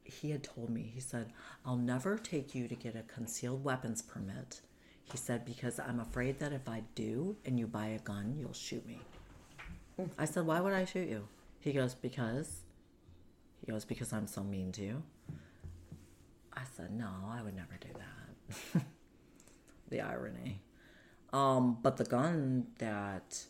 [0.04, 1.32] he had told me, he said,
[1.64, 4.60] I'll never take you to get a concealed weapons permit.
[5.04, 8.52] He said, because I'm afraid that if I do and you buy a gun, you'll
[8.52, 9.00] shoot me.
[9.98, 10.10] Mm.
[10.18, 11.26] I said, why would I shoot you?
[11.60, 12.60] He goes, because.
[13.64, 15.02] He goes, because I'm so mean to you.
[16.61, 18.83] I said, no, I would never do that.
[19.88, 20.61] the irony.
[21.33, 23.44] Um, but the gun that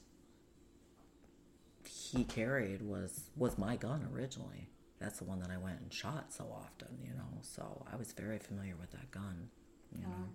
[1.88, 4.68] he carried was was my gun originally.
[4.98, 7.40] That's the one that I went and shot so often, you know.
[7.42, 9.48] So I was very familiar with that gun,
[9.96, 10.28] you know.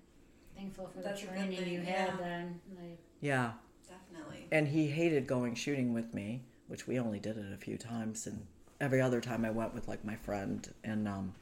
[0.56, 2.12] Thankful for That's the training thing, you yeah.
[2.12, 2.60] had then.
[2.76, 3.52] Like, Yeah,
[3.88, 4.48] Definitely.
[4.52, 8.26] and he hated going shooting with me, which we only did it a few times,
[8.26, 8.48] and
[8.82, 11.36] every other time I went with like my friend, and um,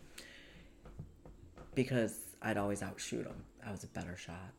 [1.76, 4.54] because I'd always outshoot him, I was a better shot.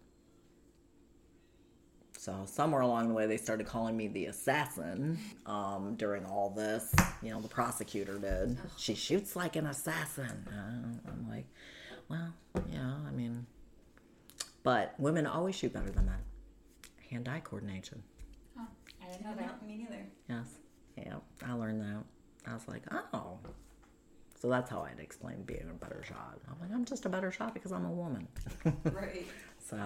[2.18, 5.18] So somewhere along the way, they started calling me the assassin.
[5.44, 8.57] Um, during all this, you know, the prosecutor did.
[8.79, 10.46] She shoots like an assassin.
[10.48, 11.44] Uh, I'm like,
[12.09, 12.33] well,
[12.72, 13.46] yeah, I mean,
[14.62, 16.18] but women always shoot better than men.
[17.11, 18.03] Hand-eye coordination.
[18.59, 18.66] oh,
[19.03, 19.66] I didn't know that.
[19.66, 20.07] Me neither.
[20.29, 20.46] Yes.
[20.96, 22.05] Yeah, I learned that.
[22.50, 23.38] I was like, oh.
[24.40, 26.38] So that's how I'd explain being a better shot.
[26.49, 28.29] I'm like, I'm just a better shot because I'm a woman.
[28.92, 29.27] Right.
[29.59, 29.77] so,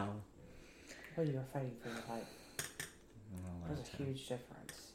[1.16, 2.24] Well, you were fighting for your life.
[3.66, 4.92] There's that's- a huge difference.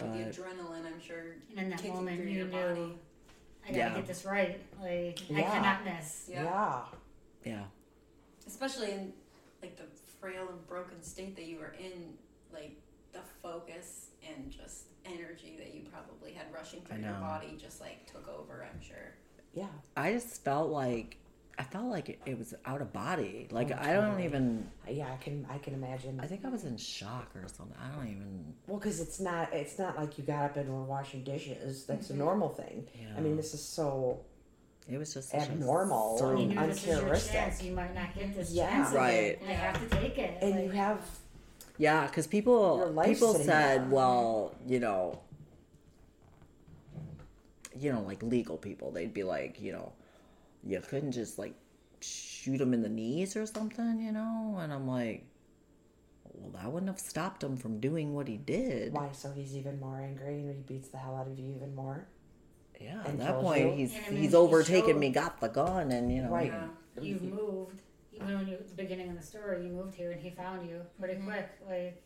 [0.00, 1.36] Like the adrenaline, I'm sure.
[1.50, 2.98] And in that kicking moment, through you your knew body.
[3.64, 3.94] I gotta Yeah.
[3.94, 4.60] get this right.
[4.80, 6.26] Like, I cannot miss.
[6.30, 6.44] Yeah.
[6.44, 6.82] yeah.
[7.44, 7.64] yeah.
[8.46, 9.12] Especially in
[9.60, 9.84] like the
[10.20, 12.12] frail and broken state that you were in,
[12.52, 12.76] like
[13.12, 18.10] the focus and just energy that you probably had rushing through your body just like
[18.10, 18.66] took over.
[18.72, 19.14] I'm sure.
[19.54, 19.66] Yeah.
[19.96, 21.16] I just felt like,
[21.58, 23.48] I felt like it, it was out of body.
[23.50, 26.20] Like, Oh, I don't even, Yeah, I can I can imagine.
[26.20, 27.76] I think I was in shock or something.
[27.82, 30.84] I don't even, Well, because it's not it's not like you got up and were
[30.84, 31.84] washing dishes.
[31.84, 32.22] That's a mm-hmm.
[32.22, 32.86] normal thing.
[33.16, 34.20] I mean, this is so
[34.88, 36.16] it was just Abnormal.
[36.18, 37.66] sur- You knew this is your Uncharacteristic.
[37.66, 38.70] You might not get this Yeah.
[38.70, 38.94] chance.
[38.94, 39.38] Right.
[39.46, 40.38] I have to take it.
[40.40, 41.00] and like, you have
[41.78, 43.88] Yeah, because people people said, there.
[43.88, 45.20] well, you know,
[47.78, 49.92] you know, like legal people, they'd be like, you know,
[50.64, 51.54] you couldn't just like
[52.00, 55.24] shoot him in the knees or something, you know, and I'm like,
[56.34, 58.92] well, that wouldn't have stopped him from doing what he did.
[58.92, 59.10] why.
[59.12, 62.06] So he's even more angry and he beats the hell out of you even more.
[62.80, 63.72] Yeah, at that point, you.
[63.72, 66.30] he's And I mean, he's he overtaken showed- me, got the gun, and you know,
[66.30, 66.52] Right.
[66.52, 67.02] Yeah.
[67.02, 67.80] you moved.
[68.22, 70.68] Even when you at the beginning of the story, you moved here and he found
[70.68, 71.30] you pretty Mm-hmm.
[71.30, 71.48] quick.
[71.68, 72.02] Like,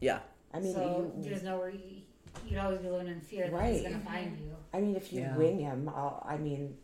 [0.00, 0.20] yeah,
[0.52, 2.02] I mean, so you, there's nowhere you,
[2.46, 3.74] you'd always be living in fear that Right.
[3.74, 4.56] he's gonna find you.
[4.72, 5.36] I mean, if you Yeah.
[5.36, 6.76] wing him, I'll, I mean,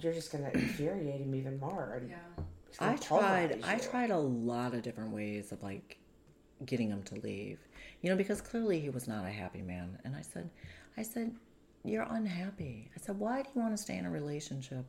[0.00, 1.94] you're just gonna infuriate him even more.
[2.00, 2.16] And Yeah.
[2.80, 3.62] I tried.
[3.64, 5.98] I tried a lot of different ways of like
[6.64, 7.58] getting him to leave.
[8.02, 9.98] You know, because clearly he was not a happy man.
[10.04, 10.50] And I said,
[10.96, 11.34] I said,
[11.84, 12.90] you're unhappy.
[12.96, 14.84] I said, why do you want to stay in a relationship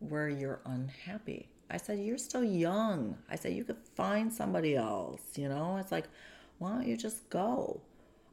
[0.00, 1.48] where you're unhappy?
[1.74, 3.18] I said, you're still young.
[3.28, 5.22] I said, you could find somebody else.
[5.36, 6.06] You know, it's like,
[6.58, 7.80] why don't you just go?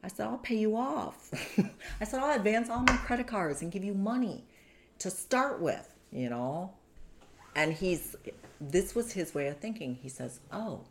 [0.04, 1.20] I said, I'll pay you off.
[2.02, 4.46] I said, I'll advance all my credit cards and give you money
[5.00, 5.88] to start with.
[6.12, 6.74] You know,
[7.56, 8.16] and he's
[8.60, 10.82] this was his way of thinking he says oh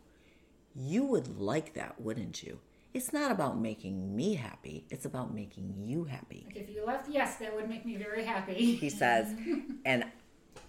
[0.75, 2.59] you would like that wouldn't you
[2.93, 7.09] it's not about making me happy it's about making you happy Like, if you left,
[7.09, 8.75] yes, that would make me very happy.
[8.75, 9.33] he says
[9.85, 10.05] and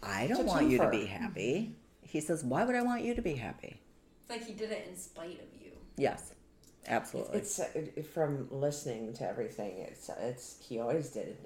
[0.02, 1.74] i don't want you to be happy
[2.12, 3.80] he says why would i want you to be happy
[4.20, 5.72] It's like he did it in spite of you.
[5.96, 6.34] yes
[6.86, 9.78] absolutely It's uh, it, it- from listening to everything.
[9.78, 11.36] It's it's he always did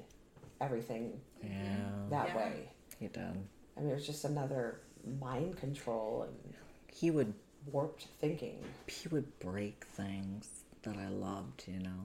[0.61, 2.37] everything yeah that Yeah.
[2.37, 2.71] way.
[2.99, 3.37] he did
[3.77, 4.81] I mean, it was just another
[5.21, 6.55] mind control and
[6.93, 7.33] he would
[7.71, 8.59] warped thinking.
[8.89, 10.49] he would break things
[10.83, 12.01] that I loved, you know.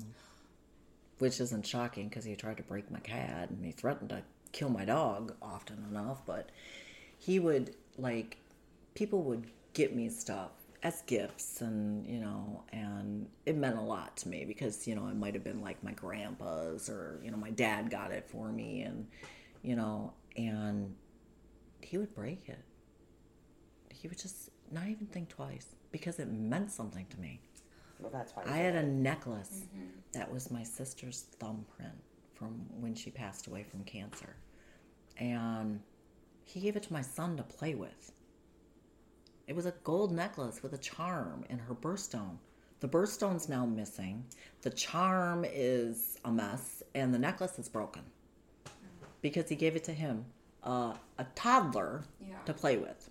[1.20, 4.70] Which isn't shocking because he tried to break my cat and he threatened to kill
[4.70, 6.26] my dog often enough.
[6.26, 6.50] But
[7.18, 8.38] he would, like,
[8.94, 10.52] people would get me stuff
[10.84, 15.08] as gifts and, you know, and it meant a lot to me because, you know,
[15.08, 18.52] it might have been like my grandpa's or, you know, my dad got it for
[18.52, 19.08] me and,
[19.62, 20.96] you know, and
[21.82, 22.64] he would break it
[24.02, 27.40] he would just not even think twice because it meant something to me.
[28.00, 28.44] Well, that's why.
[28.48, 29.90] I had a necklace mm-hmm.
[30.14, 31.94] that was my sister's thumbprint
[32.34, 34.36] from when she passed away from cancer.
[35.18, 35.82] And
[36.46, 38.12] he gave it to my son to play with.
[39.52, 42.38] It was a gold necklace with a charm and her birthstone.
[42.80, 44.24] The birthstone's now missing.
[44.62, 48.04] The charm is a mess, and the necklace is broken
[49.22, 50.24] because he gave it to him,
[50.64, 52.42] uh, a toddler, Yeah.
[52.46, 53.10] to play with.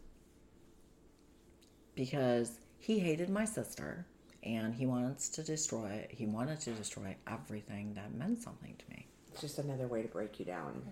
[1.95, 4.07] Because he hated my sister,
[4.43, 6.07] and he wants to destroy.
[6.09, 9.07] He wanted to destroy everything that meant something to me.
[9.31, 10.83] It's just another way to break you down.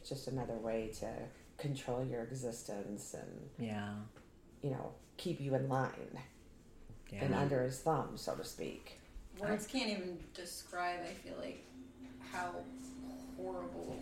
[0.00, 1.12] It's just another way to
[1.58, 3.96] control your existence and, Yeah,
[4.62, 5.90] you know, keep you in line
[7.12, 7.24] yeah.
[7.24, 9.00] and under his thumb, so to speak.
[9.38, 11.00] Words can't even describe.
[11.02, 11.64] I feel like
[12.32, 12.50] how
[13.36, 13.96] horrible.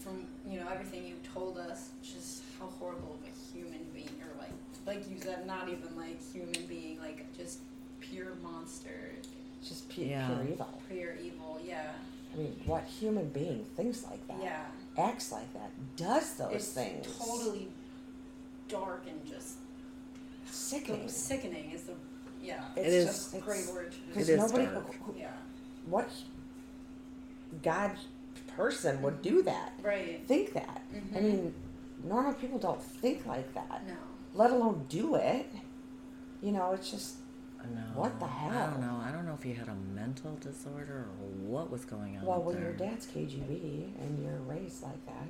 [0.00, 4.38] From you know everything you told us, just how horrible of a human being, or
[4.38, 4.50] like
[4.86, 7.60] like you said, not even like human being, like just
[8.00, 9.12] pure monster,
[9.66, 10.26] just pu- Yeah.
[10.28, 10.82] pure evil.
[10.90, 11.60] pure evil.
[11.64, 11.92] Yeah,
[12.34, 14.42] I mean, what human being thinks like that?
[14.42, 14.64] yeah.
[14.98, 15.70] Acts like that?
[15.96, 17.06] Does those it's things?
[17.18, 17.68] totally
[18.68, 19.56] dark and just
[20.46, 21.08] sickening.
[21.28, 21.70] sickening.
[21.72, 21.94] Is the
[22.42, 22.62] yeah.
[22.76, 23.92] It's It is- just a it's, great word.
[23.92, 24.94] to Because It is nobody, dark.
[24.94, 25.32] who- who- Yeah.
[25.86, 26.08] what
[27.62, 27.92] God
[28.56, 29.72] person would do that?
[29.82, 30.22] Right.
[30.26, 30.82] Think that?
[30.92, 31.16] I Mhm.
[31.16, 31.54] I mean,
[32.04, 33.94] normal people don't think like that, No.
[34.34, 35.46] let alone do it.
[36.42, 37.16] You know, it's just
[37.74, 37.80] No.
[37.94, 38.50] What the hell?
[38.58, 39.00] I don't know.
[39.02, 42.26] I don't know if he had a mental disorder or what was going on.
[42.26, 42.64] well, when there.
[42.64, 45.26] your dad's KGB and you're raised like that.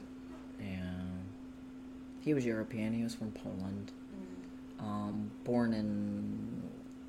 [0.61, 0.91] Yeah.
[2.25, 2.95] He was European.
[2.95, 3.93] He was from Poland.
[4.81, 4.85] Mm.
[4.85, 6.63] Um, born in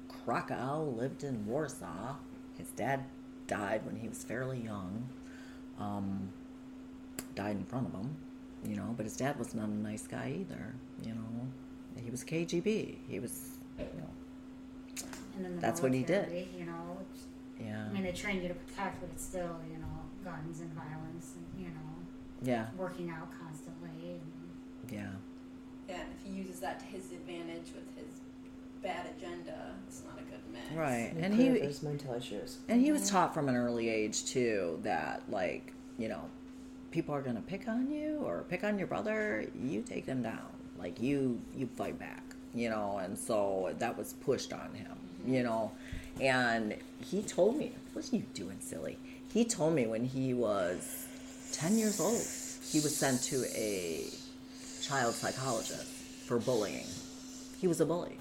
[0.09, 2.15] Krakow, lived in Warsaw.
[2.57, 3.05] His dad
[3.47, 5.07] died when he was fairly young.
[5.79, 6.29] Um,
[7.33, 8.15] died in front of him,
[8.65, 8.93] you know.
[8.97, 10.73] But his dad was not a nice guy either,
[11.05, 11.47] you know.
[12.03, 12.97] He was KGB.
[13.07, 16.47] He was, you know, the That's what he did.
[16.57, 16.97] You know,
[17.59, 19.85] yeah, I mean, they train you to protect, but it's still, you know,
[20.23, 23.29] guns and violence, and you know, yeah, working out
[24.91, 25.07] yeah.
[25.87, 28.21] Yeah, and if he uses that to his advantage with his
[28.81, 30.71] bad agenda, it's not a good mix.
[30.73, 32.57] Right, And and he those mental issues.
[32.69, 36.21] And he was taught from an early age too that like, you know,
[36.91, 40.47] people are gonna pick on you or pick on your brother, you take them down.
[40.77, 42.23] Like you you fight back,
[42.53, 45.33] you know, and so that was pushed on him, mm-hmm.
[45.33, 45.71] you know.
[46.21, 48.97] And he told me, What are you doing, silly?
[49.33, 51.07] He told me when he was
[51.51, 52.21] ten years old,
[52.69, 54.05] he was sent to a
[54.85, 55.85] child psychologist
[56.25, 56.85] for bullying.
[57.59, 58.17] He was a bully.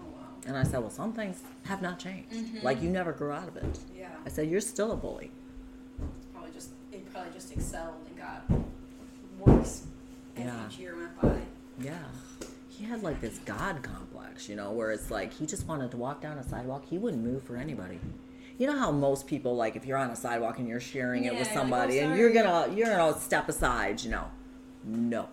[0.00, 0.20] Oh wow.
[0.46, 2.32] And I said, Well, some things have not changed.
[2.32, 2.64] Mm-hmm.
[2.64, 3.78] Like you never grew out of it.
[3.96, 4.08] Yeah.
[4.24, 5.30] I said, You're still a bully.
[6.32, 8.44] Probably just they probably just excelled and got
[9.40, 9.82] worse
[10.36, 10.66] as Yeah.
[10.68, 11.38] each year went by.
[11.80, 11.98] Yeah.
[12.70, 15.96] He had like this God complex, you know, where it's like he just wanted to
[15.96, 16.84] walk down a sidewalk.
[16.88, 17.98] He wouldn't move for anybody.
[18.58, 21.34] You know how most people like if you're on a sidewalk and you're sharing it
[21.34, 24.24] with you're like, oh, somebody "Oh, and you're gonna you're gonna step aside, you know.
[24.84, 25.28] No.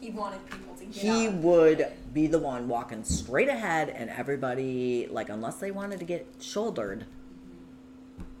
[0.00, 1.34] He wanted people to get He out.
[1.34, 6.26] would be the one walking straight ahead and everybody like unless they wanted to get
[6.40, 7.04] shouldered,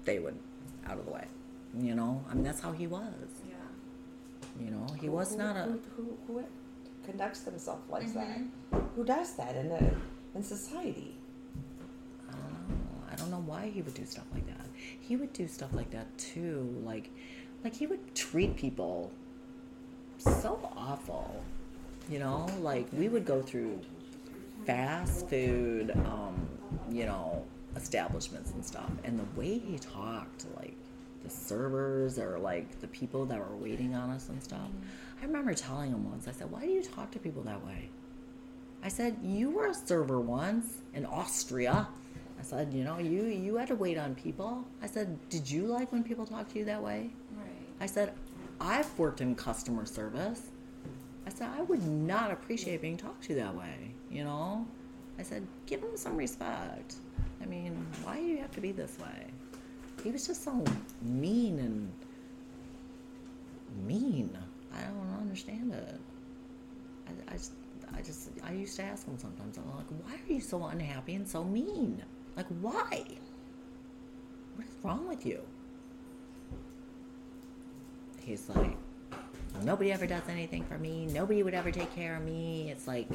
[0.04, 0.36] they would
[0.86, 1.24] out of the way.
[1.78, 2.24] You know?
[2.30, 3.04] I mean that's how he was.
[3.48, 4.64] Yeah.
[4.64, 6.44] You know, he Who- was who, not a who, who, who
[7.04, 8.44] conducts themselves like Mm-hmm.
[8.72, 8.82] that.
[8.96, 9.94] Who does that in a,
[10.34, 11.16] in society?
[12.28, 12.84] I don't know.
[13.12, 14.66] I don't know why he would do stuff like that.
[15.00, 16.80] He would do stuff like that too.
[16.84, 17.10] Like,
[17.64, 19.12] like he would treat people
[20.24, 21.42] so awful.
[22.08, 23.80] You know, like we would go through
[24.66, 26.48] fast food, um,
[26.90, 27.44] you know,
[27.76, 30.74] establishments and stuff, and the way he talked, like
[31.22, 34.68] the servers or like the people that were waiting on us and stuff.
[35.20, 36.26] I remember telling him once.
[36.26, 37.90] I said, "Why do you talk to people that way?"
[38.82, 41.88] I said, "You were a server once in Austria."
[42.38, 45.66] I said, "You know, you you had to wait on people." I said, "Did you
[45.66, 47.50] like when people talk to you that way?" Right.
[47.80, 48.12] I said,
[48.60, 50.42] "I've worked in customer service."
[51.26, 54.66] I said, "I would not appreciate being talked to that way." You know,
[55.18, 56.96] I said, "Give them some respect."
[57.42, 59.26] I mean, why do you have to be this way?
[60.04, 60.64] He was just so
[61.02, 61.92] mean and
[63.86, 64.36] mean.
[64.74, 66.00] I don't understand it.
[67.06, 67.52] I, I, just,
[67.96, 71.14] I just, I used to ask him sometimes, I'm like, why are you so unhappy
[71.14, 72.02] and so mean?
[72.36, 73.04] Like, why?
[74.56, 75.40] What is wrong with you?
[78.24, 78.76] He's like,
[79.62, 81.06] nobody ever does anything for me.
[81.06, 82.70] Nobody would ever take care of me.
[82.70, 83.08] It's like,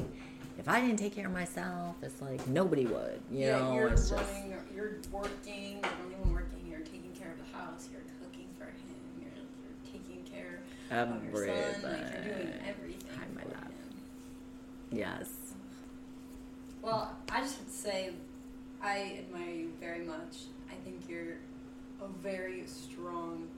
[0.58, 3.20] if I didn't take care of myself, it's like nobody would.
[3.30, 4.32] You yeah, know, you're it's just.
[4.74, 8.64] you're working, you're only one working, you're taking care of the house, you're cooking for
[8.64, 9.30] him, you're,
[9.62, 11.46] you're taking care of your
[11.80, 13.08] son, like you're doing Everything.
[13.16, 13.64] Hi, my for love.
[13.64, 13.72] him.
[14.92, 15.28] Yes.
[16.82, 18.10] Well, I just say,
[18.82, 20.44] I admire you very much.
[20.70, 21.38] I think you're
[22.00, 23.48] a very strong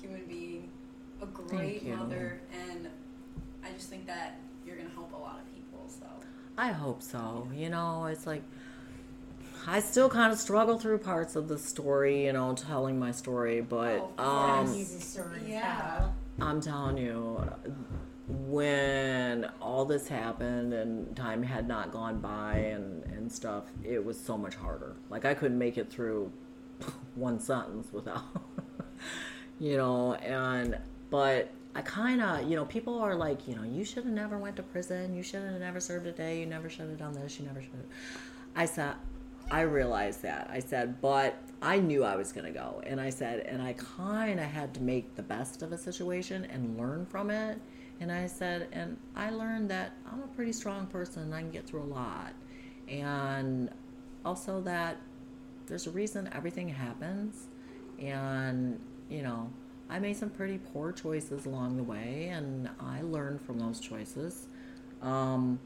[0.00, 0.70] human being,
[1.22, 2.88] a great mother, and
[3.64, 5.84] I just think that you're gonna help a lot of people.
[5.88, 6.06] So
[6.56, 7.48] I hope so.
[7.54, 8.42] You know, it's like
[9.66, 13.60] I still kind of struggle through parts of the story, you know, telling my story,
[13.60, 15.76] but Oh, Not an um, easy story yeah.
[15.98, 16.14] tell.
[16.40, 17.44] I'm telling you,
[18.28, 24.18] when all this happened and time had not gone by and, and stuff, it was
[24.18, 24.94] so much harder.
[25.10, 26.30] Like I couldn't make it through
[27.14, 28.22] one sentence without,
[29.60, 30.78] you know, and,
[31.10, 34.38] but I kind of, you know, people are like, you know, you should have never
[34.38, 35.14] went to prison.
[35.14, 36.40] You should have never served a day.
[36.40, 37.38] You never should have done this.
[37.38, 37.86] You never should have.
[38.56, 38.94] I said,
[39.50, 40.50] I realized that.
[40.52, 42.82] I said, but I knew I was going to go.
[42.86, 46.46] And I said, and I kind of had to make the best of a situation
[46.46, 47.60] and learn from it.
[48.00, 51.50] And I said, and I learned that I'm a pretty strong person and I can
[51.50, 52.32] get through a lot.
[52.88, 53.70] And
[54.24, 54.98] also that
[55.66, 57.46] there's a reason everything happens.
[57.98, 59.50] And, you know,
[59.90, 64.46] I made some pretty poor choices along the way and I learned from those choices.
[65.02, 65.58] Um,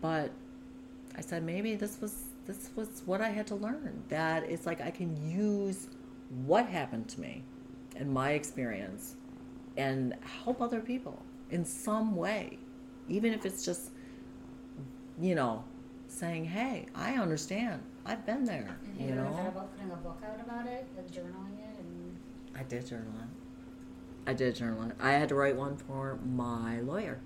[0.00, 0.30] but
[1.16, 4.02] I said maybe this was this was what I had to learn.
[4.08, 5.88] That it's like I can use
[6.46, 7.42] what happened to me
[7.96, 9.16] and my experience
[9.76, 12.58] and help other people in some way.
[13.08, 13.90] Even if it's just
[15.20, 15.64] you know,
[16.08, 17.82] saying, Hey, I understand.
[18.06, 18.76] I've been there.
[18.98, 19.48] Have You you ever thought know?
[19.48, 21.63] about putting a book out about it, like journaling it, and
[22.56, 24.30] I did journal it.
[24.30, 24.96] I did journal it.
[25.00, 27.20] I had to write one for my lawyer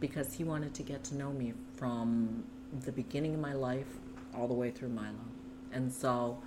[0.00, 2.44] because he wanted to get to know me from
[2.84, 3.98] the beginning of my life
[4.34, 5.14] all the way through Milo.
[5.72, 6.38] And so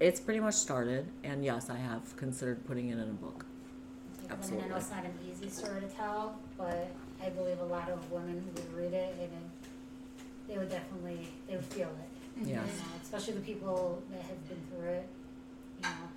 [0.00, 1.06] it's pretty much started.
[1.22, 3.44] And yes, I have considered putting it in a book.
[4.28, 6.90] I mean, I know it's not an easy story to tell, but
[7.22, 11.28] I believe a lot of women who would read it and it, they would definitely
[11.48, 12.08] they would feel it.
[12.38, 12.48] Yes.
[12.48, 12.66] You know,
[13.02, 15.08] especially the people that have been through it.
[15.78, 16.08] You know,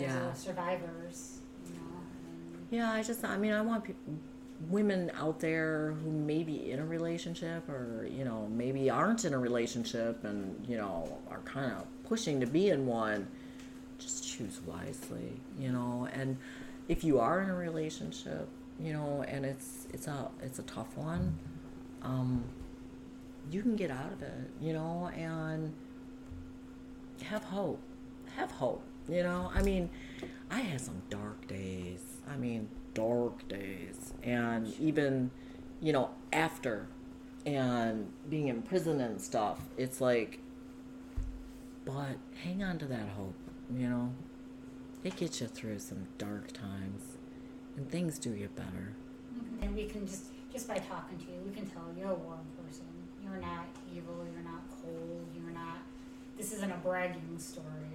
[0.00, 0.32] Yeah.
[0.32, 1.40] survivors.
[1.66, 1.80] You know,
[2.70, 4.14] Yeah, I just, I mean, I want people,
[4.68, 9.34] women out there who may be in a relationship or, you know, maybe aren't in
[9.34, 13.26] a relationship and, you know, are kind of pushing to be in one,
[13.98, 16.36] just choose wisely, you know, and
[16.88, 18.48] if you are in a relationship,
[18.80, 21.38] you know, and it's, it's a, it's a tough one,
[22.02, 22.42] um,
[23.50, 25.72] you can get out of it, you know, and
[27.24, 27.80] have hope.
[28.36, 28.82] Have hope.
[29.08, 29.90] You know, I mean,
[30.50, 32.02] I had some dark days.
[32.28, 34.14] I mean, dark days.
[34.22, 35.30] And even,
[35.80, 36.86] you know, after
[37.44, 40.38] and being in prison and stuff, it's like,
[41.84, 43.34] but hang on to that hope,
[43.74, 44.12] you know?
[45.02, 47.18] It gets you through some dark times
[47.76, 48.94] and things do get better.
[49.34, 49.64] Mm-hmm.
[49.64, 52.40] and we can just just by talking to you, we can tell you're a warm
[52.62, 52.84] person.
[53.24, 54.26] You're not evil.
[54.30, 55.26] You're not cold.
[55.34, 55.78] You're not.
[56.36, 57.91] This isn't a bragging story.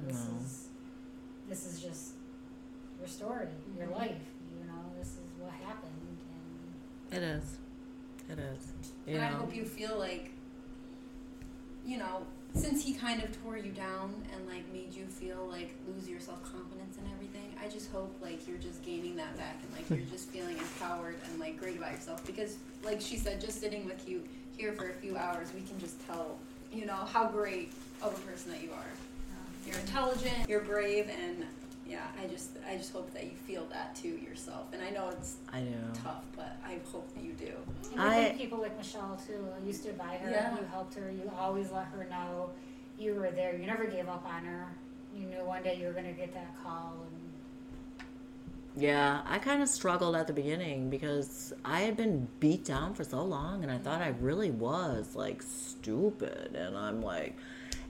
[0.00, 0.38] You this No.
[0.40, 0.68] is
[1.48, 2.12] this is just
[2.98, 3.98] your story, your mm-hmm.
[3.98, 4.24] life.
[4.58, 5.92] You know, this is what happened,
[7.10, 7.58] and It is.
[8.28, 8.72] It is.
[9.06, 10.32] You and I hope you feel like,
[11.86, 15.74] you know, since he kind of tore you down and like made you feel like
[15.86, 19.60] lose your self confidence and everything, I just hope like you're just gaining that back
[19.62, 23.40] and like you're just feeling empowered and like great about yourself because like she said,
[23.40, 24.24] just sitting with you
[24.56, 26.38] here for a few hours, we can just tell,
[26.72, 27.72] you know, how great
[28.02, 28.90] of a person that you are.
[29.66, 31.44] You're intelligent, you're brave, and
[31.88, 34.66] yeah, I just I just hope that you feel that too yourself.
[34.72, 35.70] And I know it's I know.
[36.02, 37.52] tough, but I hope that you do.
[37.92, 39.44] And I I- think people like Michelle too.
[39.64, 40.30] You stood by her.
[40.30, 40.52] Yeah.
[40.56, 41.10] You helped her.
[41.10, 42.50] You always let her know
[42.98, 43.54] you were there.
[43.56, 44.66] You never gave up on her.
[45.16, 48.02] You knew one day you were gonna get that call, and
[48.82, 53.04] Yeah, I kind of struggled at the beginning because I had been beat down for
[53.04, 56.54] so long and I thought I really was like stupid.
[56.54, 57.36] And I'm like,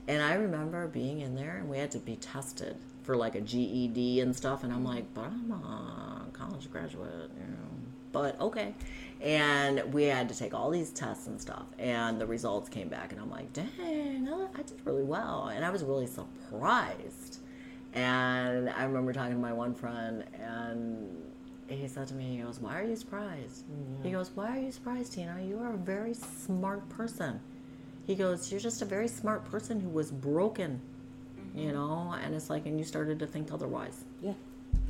[0.07, 3.41] and I remember being in there and we had to be tested for like a
[3.41, 4.63] GED and stuff.
[4.63, 7.69] And I'm like, but I'm a college graduate, you know,
[8.11, 8.73] but okay.
[9.21, 11.65] And we had to take all these tests and stuff.
[11.79, 15.51] And the results came back and I'm like, dang, I did really well.
[15.53, 17.39] And I was really surprised.
[17.93, 21.23] And I remember talking to my one friend, and
[21.67, 23.63] he said to me, he goes, Why are you surprised?
[24.03, 25.41] He goes, Why are you surprised, Tina?
[25.41, 27.39] You are a very smart person.
[28.07, 30.79] He goes, You're just a very smart person who was broken,
[31.37, 31.59] mm-hmm.
[31.59, 32.15] you know?
[32.23, 34.33] And it's like, and you started to think otherwise, Yeah.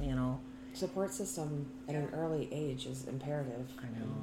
[0.01, 0.39] you know?
[0.74, 3.68] Support system at an early age is imperative.
[3.80, 4.13] I know.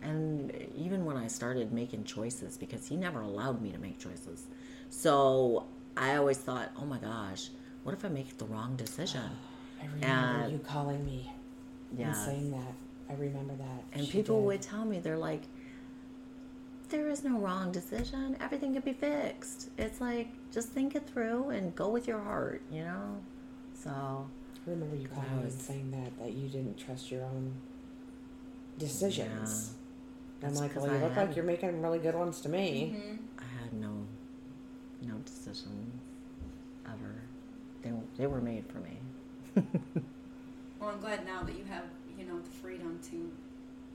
[0.00, 4.46] And even when I started making choices, because he never allowed me to make choices.
[4.90, 5.66] So
[5.96, 7.48] I always thought, oh my gosh,
[7.82, 9.22] what if I make the wrong decision?
[9.82, 10.06] I remember
[10.44, 11.32] And- you calling me
[11.96, 12.06] Yeah.
[12.06, 12.72] and saying that.
[13.10, 13.82] I remember that.
[13.94, 14.46] And She people did.
[14.46, 15.42] would tell me, they're like,
[16.88, 18.36] there is no wrong decision.
[18.40, 19.70] Everything can be fixed.
[19.78, 23.16] It's like just think it through and go with your heart, you know?
[23.74, 23.90] So,
[24.66, 27.52] I remember you calling me and was- saying that that you didn't trust your own
[28.78, 29.74] decisions.
[30.42, 32.94] I'm like, well, you I look like you're making really good ones to me.
[32.96, 33.16] Mm-hmm.
[33.38, 34.06] I had no
[35.02, 36.00] no decisions
[36.86, 37.14] ever.
[37.82, 38.98] They they were made for me.
[40.80, 41.82] Well, I'm glad now that you have,
[42.16, 43.32] you know, the freedom to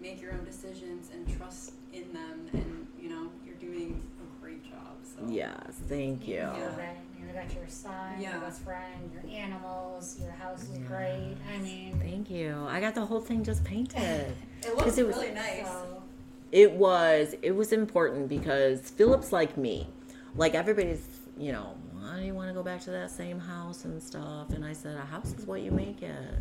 [0.01, 4.63] make your own decisions and trust in them, and you know, you're doing a great
[4.63, 4.95] job.
[5.03, 5.57] So yes,
[5.89, 6.35] thank you.
[6.35, 6.93] You Yeah.
[7.19, 8.31] you got your son, Yeah.
[8.33, 10.85] your best friend, your animals, your house is Yeah.
[10.87, 11.35] great.
[11.53, 12.55] I mean, Thank you.
[12.69, 13.99] I got the whole thing just painted.
[14.61, 15.67] it 'Cause looks it was- really nice.
[15.67, 16.03] so
[16.51, 19.87] it was it was important because Philip's like me.
[20.35, 21.05] Like everybody's,
[21.37, 24.49] you know, why do you want to go back to that same house and stuff?
[24.51, 26.35] And I said, a house is what you make it.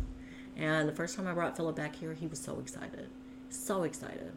[0.55, 3.09] And the first time I brought Philip back here, he was so excited.
[3.49, 4.31] So excited.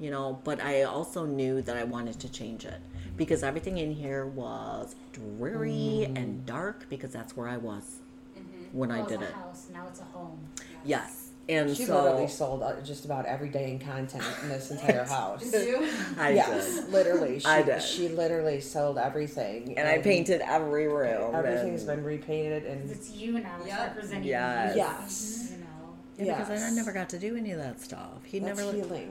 [0.00, 2.80] You know, but I also knew that I wanted to change it
[3.16, 6.16] because everything in here was dreary mm.
[6.16, 8.00] and dark because that's where I was
[8.34, 8.78] mm-hmm.
[8.78, 9.34] when I well, it's did a it.
[9.34, 10.38] house, now it's a home.
[10.84, 11.26] Yes.
[11.48, 15.04] And She so literally sold uh, just about every day in content in this entire
[15.04, 15.50] house.
[15.50, 15.88] Did you?
[16.16, 16.90] I yes, did.
[16.90, 17.40] literally.
[17.40, 17.82] She, I did.
[17.82, 21.34] She literally sold everything, And I painted every room.
[21.34, 23.56] Everything's and- been repainted, and It's you now.
[23.58, 23.86] It's Yeah.
[23.86, 24.76] representing Yes.
[24.76, 24.80] you.
[24.80, 25.38] Yes.
[25.52, 25.54] Mm-hmm.
[26.20, 26.32] You know.
[26.32, 28.24] Yeah, because I, I never got to do any of that stuff.
[28.24, 29.10] He that's never, healing.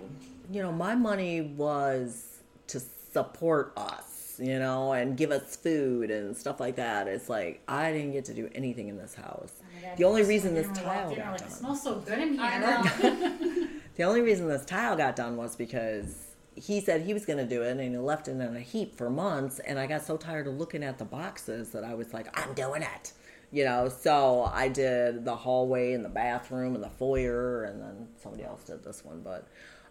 [0.51, 2.79] You know, my money was to
[3.13, 7.07] support us, you know, and give us food and stuff like that.
[7.07, 9.53] It's like I didn't get to do anything in this house.
[9.61, 11.47] Oh God, The only reason this when we walked tile got like, done.
[11.47, 12.41] It smells so good in here.
[12.43, 13.67] I know.
[13.99, 17.45] The only reason this tile got done was because he said he was going to
[17.45, 19.59] do it and he left it in a heap for months.
[19.59, 22.53] And I got so tired of looking at the boxes that I was like, I'm
[22.53, 23.11] doing it.
[23.51, 28.07] You know, so I did the hallway and the bathroom and the foyer, and then
[28.21, 29.19] somebody else did this one.
[29.21, 29.49] But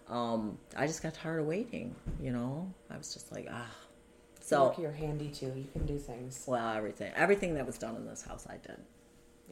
[0.08, 1.94] um, I just got tired of waiting.
[2.20, 3.70] You know, I was just like, ah.
[4.40, 5.52] So, Look, you're handy too.
[5.54, 6.44] You can do things.
[6.46, 8.78] well, everything, everything that was done in this house, I did.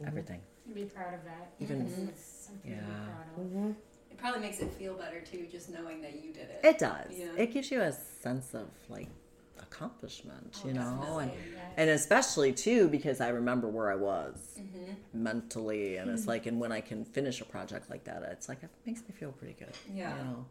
[0.06, 0.40] Everything.
[0.66, 1.50] You'd be proud of that.
[1.60, 3.04] Even- It's- it's something to be Yeah.
[3.04, 3.44] proud of.
[3.52, 3.70] Mm-hmm.
[4.10, 6.60] It probably makes it feel better too, just knowing that you did it.
[6.64, 7.12] It does.
[7.12, 7.26] Yeah.
[7.36, 9.08] It gives you a sense of like
[9.70, 11.72] accomplishment, oh, you know, and yes.
[11.76, 14.92] and especially too because I remember where I was mm-hmm.
[15.12, 16.30] mentally, and it's mm-hmm.
[16.30, 19.14] like, and when I can finish a project like that, it's like it makes me
[19.18, 19.74] feel pretty good.
[19.92, 20.16] Yeah.
[20.16, 20.46] You know,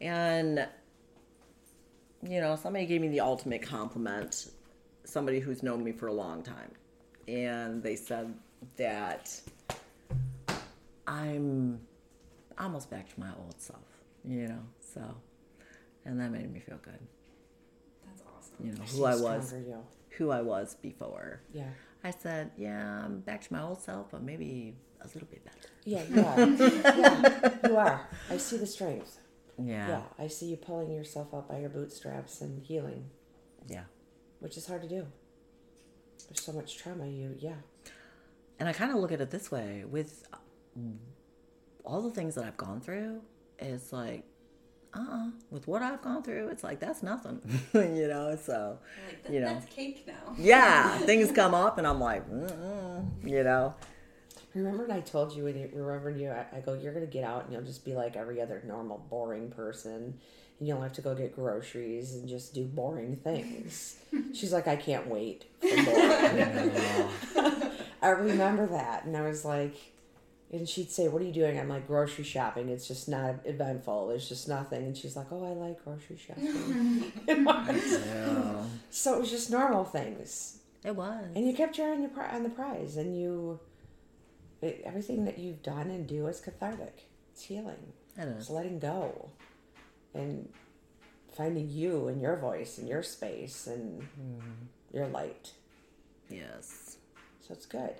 [0.00, 0.68] and
[2.22, 4.50] you know, somebody gave me the ultimate compliment.
[5.04, 6.72] Somebody who's known me for a long time,
[7.26, 8.34] and they said
[8.76, 9.40] that
[11.06, 11.80] I'm
[12.58, 13.80] almost back to my old self.
[14.24, 14.62] You know,
[14.94, 15.02] so,
[16.04, 17.00] and that made me feel good.
[18.62, 19.78] You know, who I was stronger
[20.18, 21.42] who I was before.
[21.52, 21.68] Yeah.
[22.04, 25.68] I said, yeah, I'm back to my old self, but maybe a little bit better.
[25.84, 26.40] Yeah, you are.
[26.98, 28.08] yeah, you are.
[28.30, 29.18] I see the strength.
[29.58, 29.88] Yeah.
[29.88, 33.10] Yeah, I see you pulling yourself up by your bootstraps and healing,
[33.68, 33.84] Yeah.
[34.40, 35.06] which is hard to do.
[36.28, 37.06] There's so much trauma.
[37.06, 37.54] You, yeah.
[38.58, 40.24] And I kind of look at it this way with
[41.84, 43.22] all the things that I've gone through,
[43.58, 44.24] it's like,
[44.94, 47.40] uh uh with what I've gone through, it's like, that's nothing,
[47.74, 48.36] you know?
[48.42, 48.78] So,
[49.08, 50.34] Like, that, you know, that's cake now.
[50.38, 53.74] yeah, things come up and I'm like, Mm-mm, you know?
[54.54, 57.24] Remember when I told you when you remember you I, I go, you're gonna get
[57.24, 60.18] out and you'll just be like every other normal, boring person
[60.58, 63.96] and you'll have to go get groceries and just do boring things.
[64.34, 67.56] She's like, I can't wait for boring.
[68.02, 69.74] I remember that and I was like
[70.52, 71.58] and she'd say, What are you doing?
[71.58, 72.68] I'm like, grocery shopping.
[72.68, 74.08] It's just not eventful.
[74.08, 74.84] There's just nothing.
[74.84, 77.12] And she's like, Oh, I like grocery shopping.
[78.02, 78.64] Yeah.
[78.90, 80.58] so it was just normal things.
[80.84, 81.24] It was.
[81.34, 83.60] And you kept your eye on, your on the prize, and you,
[84.60, 87.08] it, everything that you've done and do is cathartic.
[87.32, 87.92] It's healing.
[88.18, 89.30] It It's letting go,
[90.12, 90.48] and
[91.32, 94.40] finding you and your voice and your space and mm-hmm.
[94.92, 95.52] your light.
[96.28, 96.96] Yes.
[97.40, 97.94] So it's good.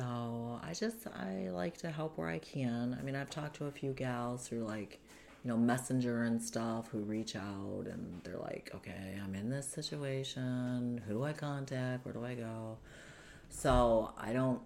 [0.00, 2.96] So I just I like to help where I can.
[2.98, 4.98] I mean, I've talked to a few gals through like,
[5.44, 9.68] you know, messenger and stuff who reach out and they're like, okay, I'm in this
[9.68, 11.02] situation.
[11.06, 12.06] Who do I contact?
[12.06, 12.78] Where do I go?
[13.50, 14.62] So I don't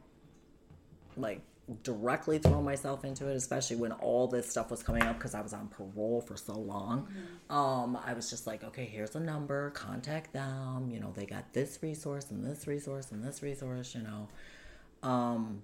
[1.17, 1.41] like
[1.83, 5.41] directly throw myself into it, especially when all this stuff was coming up because I
[5.41, 7.09] was on parole for so long.
[7.51, 10.91] Um, I was just like, okay, here's a number, contact them.
[10.93, 13.97] You know, they got this resource and this resource and this resource.
[13.97, 14.29] You know,
[15.05, 15.63] um,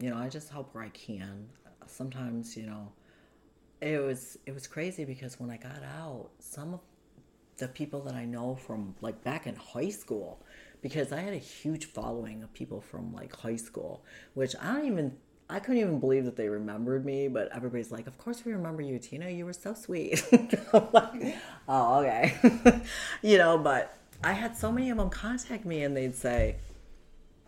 [0.00, 1.48] you know, I just help where I can.
[1.86, 2.92] Sometimes, you know,
[3.80, 6.80] it was it was crazy because when I got out, some of
[7.58, 10.40] the people that I know from like back in high school,
[10.80, 14.04] because I had a huge following of people from like high school,
[14.34, 15.16] which I don't even
[15.50, 18.82] I couldn't even believe that they remembered me, but everybody's like, Of course we remember
[18.82, 19.30] you, Tina.
[19.30, 20.22] You were so sweet.
[20.72, 21.36] I'm like,
[21.68, 22.80] oh, okay.
[23.22, 26.56] you know, but I had so many of them contact me and they'd say,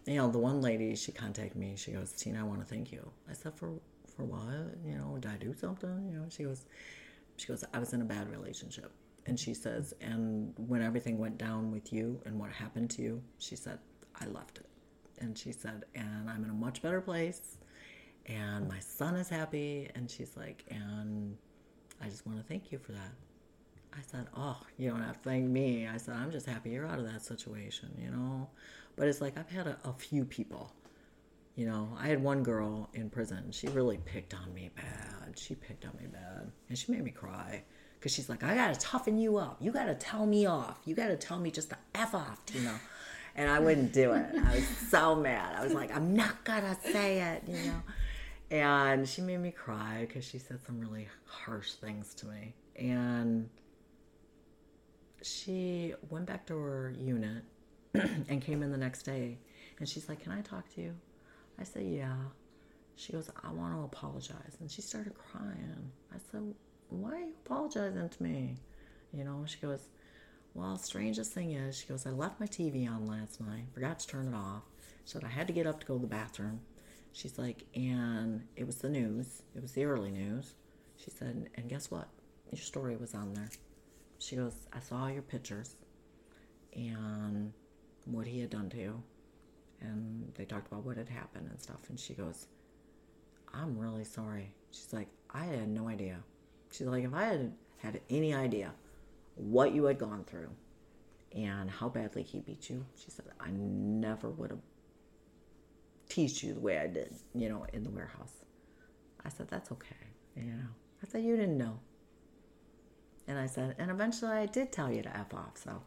[0.06, 1.74] you know, the one lady, she contacted me.
[1.76, 3.10] She goes, Tina, I want to thank you.
[3.28, 3.72] I said, for
[4.20, 4.76] for what?
[4.84, 6.08] You know, did I do something?
[6.10, 6.66] You know, she goes,
[7.36, 8.92] she goes, I was in a bad relationship.
[9.26, 13.22] And she says, and when everything went down with you and what happened to you,
[13.38, 13.78] she said,
[14.20, 14.66] I left it.
[15.20, 17.58] And she said, and I'm in a much better place
[18.26, 19.88] and my son is happy.
[19.94, 21.36] And she's like, and
[22.02, 23.12] I just want to thank you for that.
[23.92, 25.88] I said, oh, you don't have to thank me.
[25.88, 28.48] I said, I'm just happy you're out of that situation, you know?
[28.96, 30.72] But it's like, I've had a, a few people,
[31.54, 33.50] you know, I had one girl in prison.
[33.50, 35.38] She really picked on me bad.
[35.38, 36.50] She picked on me bad.
[36.68, 37.62] And she made me cry
[37.98, 39.58] because she's like, I got to toughen you up.
[39.60, 40.78] You got to tell me off.
[40.84, 42.80] You got to tell me just to F off, Tina.
[43.36, 44.26] And I wouldn't do it.
[44.44, 45.54] I was so mad.
[45.56, 47.82] I was like, I'm not to say it, you know?
[48.50, 52.54] And she made me cry because she said some really harsh things to me.
[52.76, 53.48] And
[55.22, 57.44] she went back to her unit
[58.28, 59.38] and came in the next day.
[59.78, 60.94] And she's like, Can I talk to you?
[61.58, 62.16] I said, Yeah.
[62.96, 64.58] She goes, I want to apologize.
[64.60, 65.90] And she started crying.
[66.12, 66.54] I said,
[66.90, 68.56] Why are you apologizing to me?
[69.12, 69.88] You know, she goes,
[70.54, 74.06] Well, strangest thing is, she goes, I left my TV on last night, forgot to
[74.06, 74.62] turn it off.
[75.04, 76.60] She said, I had to get up to go to the bathroom.
[77.12, 79.42] She's like, and it was the news.
[79.56, 80.54] It was the early news.
[80.96, 82.08] She said, and guess what?
[82.52, 83.48] Your story was on there.
[84.18, 85.74] She goes, I saw your pictures
[86.74, 87.52] and
[88.04, 89.02] what he had done to you.
[89.80, 91.88] And they talked about what had happened and stuff.
[91.88, 92.46] And she goes,
[93.52, 94.52] I'm really sorry.
[94.70, 96.18] She's like, I had no idea.
[96.70, 98.72] She's like, if I had had any idea
[99.36, 100.50] what you had gone through
[101.34, 104.60] and how badly he beat you, she said, I never would have
[106.08, 108.44] teased you the way I did, you know, in the warehouse.
[109.24, 109.96] I said, that's okay.
[110.36, 110.68] You know,
[111.02, 111.78] I said, you didn't know.
[113.30, 115.82] And I said, and eventually I did tell you to F off, so.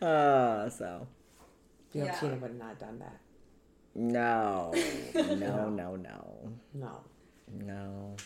[0.06, 1.06] uh, so.
[1.92, 2.14] You know, Yeah.
[2.18, 3.20] Tina would not done that.
[3.94, 4.72] No,
[5.14, 7.00] no, no, no, No.
[7.52, 8.16] no.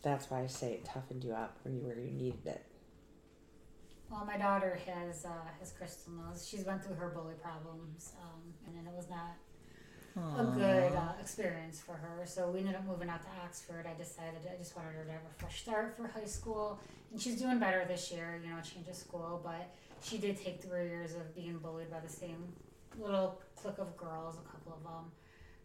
[0.00, 2.64] That's why I say it toughened you up when you were you needed it.
[4.10, 8.54] Well, my daughter has, uh, as Crystal knows, she's went through her bully problems, um,
[8.66, 9.36] and then it was not
[10.16, 12.24] a good uh, experience for her.
[12.26, 13.86] So we ended up moving out to Oxford.
[13.88, 16.78] I decided I just wanted her to have a fresh start for high school,
[17.10, 18.40] and she's doing better this year.
[18.42, 22.00] You know, change of school, but she did take three years of being bullied by
[22.00, 22.52] the same
[23.00, 25.10] little clique of girls, a couple of them.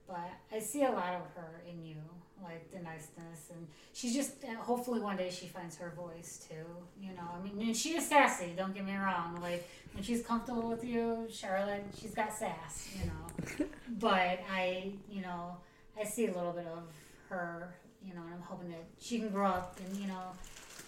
[0.08, 1.98] But I see a lot of her in you,
[2.44, 4.32] like the niceness, and she's just.
[4.44, 6.66] uh, Hopefully, one day she finds her voice too.
[7.02, 8.54] You know, I mean, and she is sassy.
[8.56, 9.40] Don't get me wrong.
[9.42, 12.90] Like when she's comfortable with you, Charlotte, she's got sass.
[13.00, 13.66] You know,
[14.00, 15.58] but I, you know,
[16.00, 16.84] I see a little bit of
[17.30, 17.74] her.
[18.06, 20.32] You know, and I'm hoping that she can grow up and you know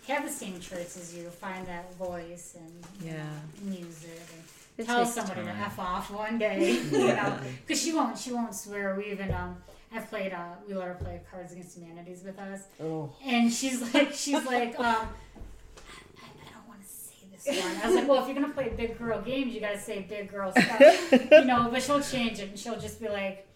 [0.07, 3.23] have the same traits as you, find that voice and Yeah.
[3.63, 3.69] know,
[4.03, 4.21] it.
[4.33, 4.43] And,
[4.79, 8.17] It tell takes somebody to f off one day, you know, because she won't.
[8.17, 8.95] She won't swear.
[8.95, 9.57] We even um,
[9.93, 10.31] I've played.
[10.33, 13.11] Uh, we let her play Cards Against Humanities with us, Oh.
[13.25, 17.75] and she's like, she's like, um, I, I don't want to say this one.
[17.83, 20.31] I was like, well, if you're gonna play big girl games, you gotta say big
[20.31, 21.67] girl stuff, you know.
[21.71, 23.47] But she'll change it, and she'll just be like,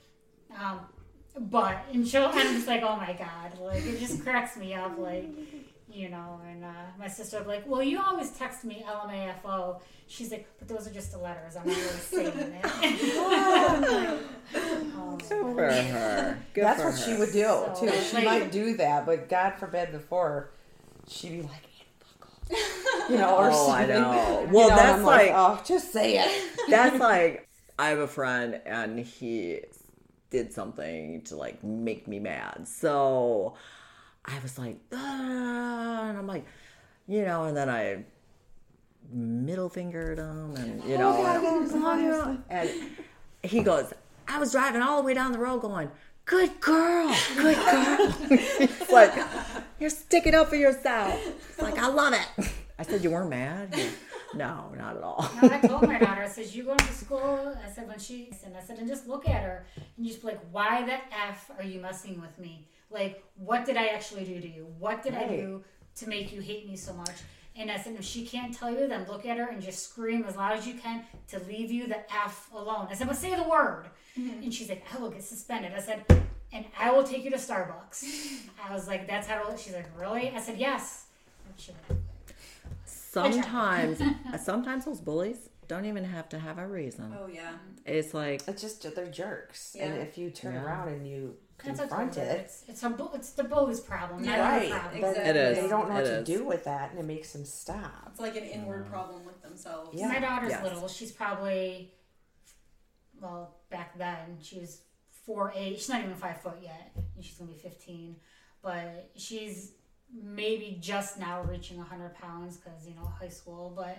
[0.59, 0.81] um,
[1.39, 2.25] but, and she'll.
[2.25, 5.25] I'm just like, oh my god, like it just cracks me up, like.
[5.93, 9.79] You know, and uh, my sister will be like, "Well, you always text me LMAFO."
[10.07, 11.55] She's like, "But those are just the letters.
[11.55, 12.65] I'm not really saying it."
[13.17, 14.19] Um,
[15.19, 16.37] Good for her.
[16.53, 17.91] Good That's for what she would do So, too.
[17.91, 20.49] She like- might do that, but God forbid before
[21.07, 21.67] she'd be like,
[23.09, 24.01] you know, or Oh, I something.
[24.01, 24.41] know.
[24.47, 26.59] You Well, know, that's I'm like- oh, just say it.
[26.69, 27.47] That's like
[27.79, 29.61] I have a friend and he
[30.31, 32.67] did something to like make me mad.
[32.67, 33.55] So
[34.25, 36.45] I was like, ah, and I'm like,
[37.07, 38.03] you know, and then I
[39.11, 42.69] middle fingered him and you know, and, and
[43.43, 43.93] he goes,
[44.27, 45.89] I was driving all the way down the road going,
[46.25, 48.15] Good girl, good girl.
[48.29, 49.13] it's like,
[49.77, 51.19] you're sticking up for yourself.
[51.49, 52.49] It's like, I love it.
[52.79, 53.75] I said, You weren't mad?
[53.75, 53.89] He
[54.35, 55.29] no, not at all.
[55.41, 57.55] No, I told my daughter, I said, you going to school?
[57.63, 60.21] I said, when she, and I said, and just look at her and you just
[60.21, 62.67] be like, why the F are you messing with me?
[62.89, 64.67] Like, what did I actually do to you?
[64.77, 65.63] What did I do
[65.95, 67.15] to make you hate me so much?
[67.55, 70.23] And I said, if she can't tell you, then look at her and just scream
[70.27, 72.87] as loud as you can to leave you the F alone.
[72.89, 73.85] I said, but say the word.
[74.17, 74.43] Mm-hmm.
[74.43, 75.71] And she's like, I will get suspended.
[75.75, 76.03] I said,
[76.51, 78.03] and I will take you to Starbucks.
[78.67, 80.31] I was like, that's how, she's like, really?
[80.35, 81.05] I said, yes.
[81.45, 81.77] And
[82.85, 84.01] sometimes
[84.43, 87.15] sometimes those bullies don't even have to have a reason.
[87.19, 87.53] Oh yeah.
[87.85, 90.63] It's like It's just they're jerks, and if you turn Yeah.
[90.65, 93.79] around and you That's what confront it it, It's it's a bu- it's the bully's
[93.79, 94.69] problem, not right?
[94.71, 95.01] problem.
[95.01, 95.29] then Exactly.
[95.29, 95.57] It is.
[95.57, 98.09] They don't know what It to do with that, and it makes them stop.
[98.11, 98.91] It's like an inward mm-hmm.
[98.93, 99.99] problem with themselves.
[99.99, 100.07] Yeah.
[100.07, 100.63] My daughter's Yes.
[100.63, 100.87] little.
[100.87, 101.93] She's probably,
[103.21, 104.81] well, back then she was
[105.25, 105.77] four eight.
[105.77, 106.91] She's not even five foot yet.
[107.21, 108.17] She's gonna be fifteen,
[108.61, 109.73] but she's
[110.11, 113.73] maybe just now reaching hundred pounds because you know high school.
[113.75, 113.97] But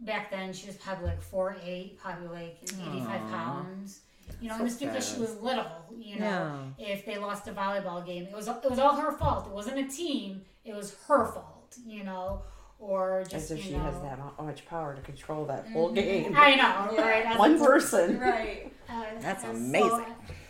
[0.00, 3.30] back then she was probably like four eight, probably like eighty five Aw.
[3.30, 4.00] pounds.
[4.40, 5.66] You know, So and it's because she was little.
[5.98, 9.46] You know, if they lost a volleyball game, it was it was all her fault.
[9.46, 10.42] It wasn't a team.
[10.64, 11.76] It was her fault.
[11.86, 12.42] You know,
[12.78, 15.90] or just As if you she know, has that much power to control that whole
[15.92, 16.34] game.
[16.36, 17.26] I know, right?
[17.26, 18.18] As One a- person.
[18.18, 18.72] Right.
[18.88, 19.90] uh, That's and amazing.
[19.90, 20.06] So,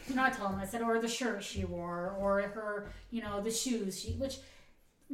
[0.08, 3.22] you know, I told him, I said, or the shirt she wore, or her, you
[3.22, 4.00] know, the shoes.
[4.00, 4.36] She, which,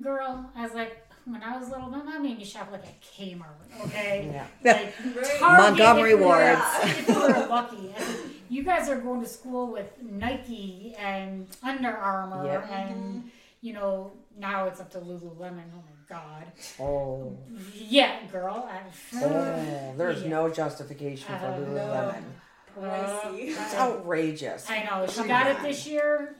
[0.02, 3.00] girl, I was like, when I was little, my mom made me shop like at
[3.00, 4.30] Kmart, okay?
[4.32, 4.46] Yeah.
[4.72, 5.40] Like Right.
[5.40, 6.60] Montgomery if we were- Wards.
[6.82, 7.94] If we were lucky.
[8.53, 12.70] I said, you guys are going to school with Nike and Under Armour Yep.
[12.70, 13.30] and,
[13.61, 15.64] you know, now it's up to Lululemon.
[15.74, 16.44] Oh my God.
[16.80, 17.36] Oh,
[17.74, 18.68] Yeah, girl.
[18.70, 18.80] I,
[19.16, 20.28] oh, there's Yeah.
[20.30, 22.24] no justification for Uh, Lululemon.
[22.78, 23.48] Pricey.
[23.48, 24.70] It's outrageous.
[24.70, 26.34] I know she Come got it this year,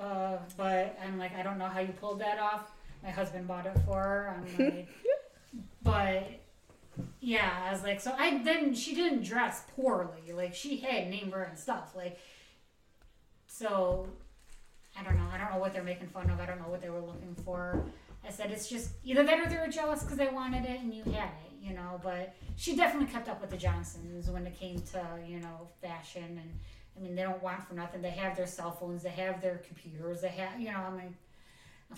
[0.00, 2.72] uh, but I'm like, I don't know how you pulled that off.
[3.02, 4.34] My husband bought it for her.
[4.34, 4.88] I'm like,
[5.82, 6.24] but
[7.24, 10.32] yeah, I was like, so I then she didn't dress poorly.
[10.34, 11.92] Like she had name brand stuff.
[11.94, 12.18] Like
[13.46, 14.08] so,
[14.98, 15.28] I don't know.
[15.32, 16.40] I don't know what they're making fun of.
[16.40, 17.84] I don't know what they were looking for.
[18.26, 20.92] I said it's just either that or they were jealous because they wanted it and
[20.92, 22.00] you had it, you know.
[22.02, 26.24] But she definitely kept up with the Johnsons when it came to you know fashion
[26.24, 26.50] and
[26.96, 28.02] I mean they don't want for nothing.
[28.02, 30.78] They have their cell phones, they have their computers, they have you know.
[30.78, 31.12] I'm like,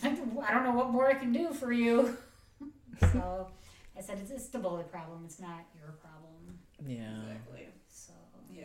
[0.02, 2.14] I'm like I don't know what more I can do for you.
[3.00, 3.48] so
[3.96, 5.22] I said it's, it's the bully problem.
[5.24, 6.58] It's not your problem.
[6.86, 7.20] yeah.
[7.22, 7.68] Exactly.
[7.88, 8.12] So
[8.52, 8.64] Yeah.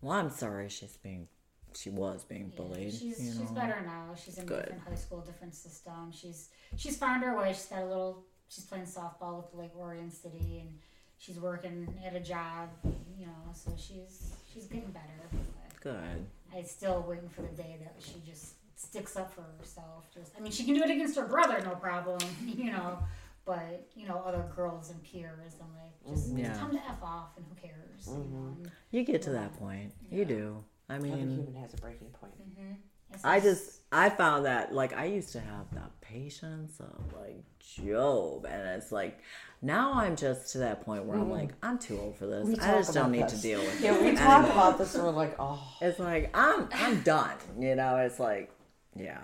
[0.00, 1.28] Well, I'm sorry she's being,
[1.74, 2.92] she was being yeah, bullied.
[2.92, 3.54] she's you she's know.
[3.54, 4.14] better now.
[4.16, 4.60] She's in a Good.
[4.64, 6.12] different high school, different system.
[6.12, 7.52] She's she's found her way.
[7.52, 8.24] She's got a little.
[8.48, 10.78] She's playing softball with Lake Orion City and.
[11.16, 12.68] She's working at a job,
[13.16, 15.38] you know, so she's she's getting better.
[15.80, 16.26] Good.
[16.54, 20.04] I still waiting for the day that she just sticks up for herself.
[20.12, 22.98] Just, I mean, she can do it against her brother, no problem, you know.
[23.44, 26.38] But you know, other girls and peers, I'm like, mm, just, Mhm.
[26.38, 26.48] Yeah.
[26.48, 28.06] just tell them to f off, and who cares?
[28.06, 28.20] You know.
[28.20, 28.64] Mm-hmm.
[28.90, 29.92] You get to that point.
[30.10, 30.64] You do.
[30.88, 32.32] I Every mean, human has a breaking point.
[32.40, 32.72] Mm-hmm.
[33.12, 37.42] it's I just I found that like I used to have the patience of like
[37.58, 39.18] Job, and it's like
[39.62, 41.32] now I'm just to that point where I'm mm-hmm.
[41.32, 42.58] like I'm too old for this.
[42.60, 43.32] I just don't need this.
[43.32, 44.02] to deal with Yeah, it.
[44.02, 44.52] we talk anymore.
[44.52, 45.60] about this and we're like, oh.
[45.80, 47.36] It's like I'm I'm done.
[47.58, 48.50] You know, it's like
[48.96, 49.20] yeah,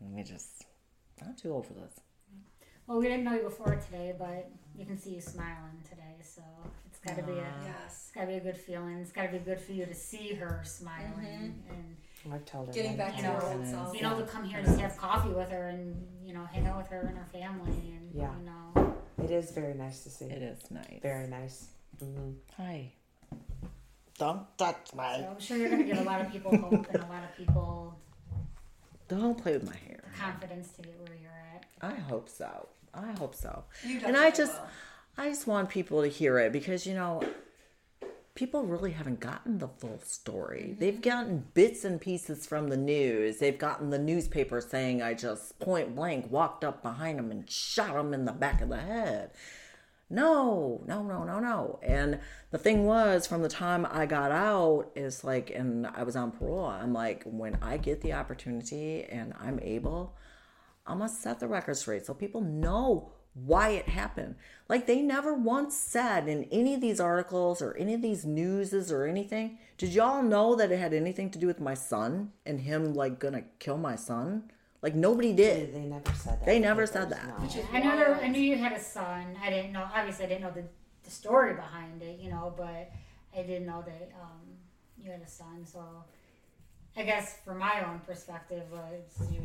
[0.00, 0.64] let me just
[1.22, 2.00] I'm too old for this.
[2.90, 6.42] Well, we didn't know you before today, but you can see you smiling today, so
[6.86, 7.74] it's got to be a Yes.
[8.06, 8.96] it's got to be a good feeling.
[8.98, 11.96] It's got to be good for you to see her smiling and.
[12.34, 12.72] I've told her.
[12.72, 13.12] Getting that.
[13.12, 13.96] back to You know, her old self.
[13.96, 16.66] you know, to come here and just have coffee with her and, you know, hang
[16.66, 18.30] out with her and her family and, Yeah.
[18.36, 18.96] you know.
[19.24, 20.24] It is very nice to see.
[20.26, 20.98] It is nice.
[21.00, 21.68] Very nice.
[22.00, 22.92] hmm Hi.
[24.18, 25.02] Don't touch So me.
[25.04, 27.34] I'm sure you're going to give a lot of people hope and a lot of
[27.38, 27.96] people
[29.08, 30.02] Don't play with my hair.
[30.18, 31.64] confidence to get where you're at.
[31.80, 32.68] I hope so.
[32.94, 33.64] I hope so.
[34.04, 34.56] And I just.
[35.18, 37.22] I just want people to hear it because you know
[38.34, 40.74] people really haven't gotten the full story.
[40.78, 43.38] They've gotten bits and pieces from the news.
[43.38, 47.96] They've gotten the newspaper saying I just point blank walked up behind him and shot
[47.96, 49.32] him in the back of the head.
[50.08, 51.78] No, no, no, no, no.
[51.82, 52.18] And
[52.50, 56.32] the thing was, from the time I got out, is like, and I was on
[56.32, 60.16] parole, I'm like, when I get the opportunity and I'm able,
[60.86, 64.34] I'm gonna set the record straight so people know why it happened.
[64.68, 68.90] Like they never once said in any of these articles or any of these newses
[68.90, 69.58] or anything.
[69.78, 73.18] Did y'all know that it had anything to do with my son and him like
[73.18, 74.50] gonna kill my son?
[74.82, 75.74] Like nobody did.
[75.74, 76.46] they never said that.
[76.46, 77.38] They never papers, said that.
[77.38, 77.62] no.
[77.72, 79.36] I know there, I knew you had a son.
[79.42, 80.64] I didn't know, obviously, I didn't know the,
[81.04, 82.90] the story behind it, you know, but
[83.36, 84.40] I didn't know that um,
[85.02, 85.66] you had a son.
[85.66, 85.80] So
[86.96, 88.80] I guess from my own perspective, uh,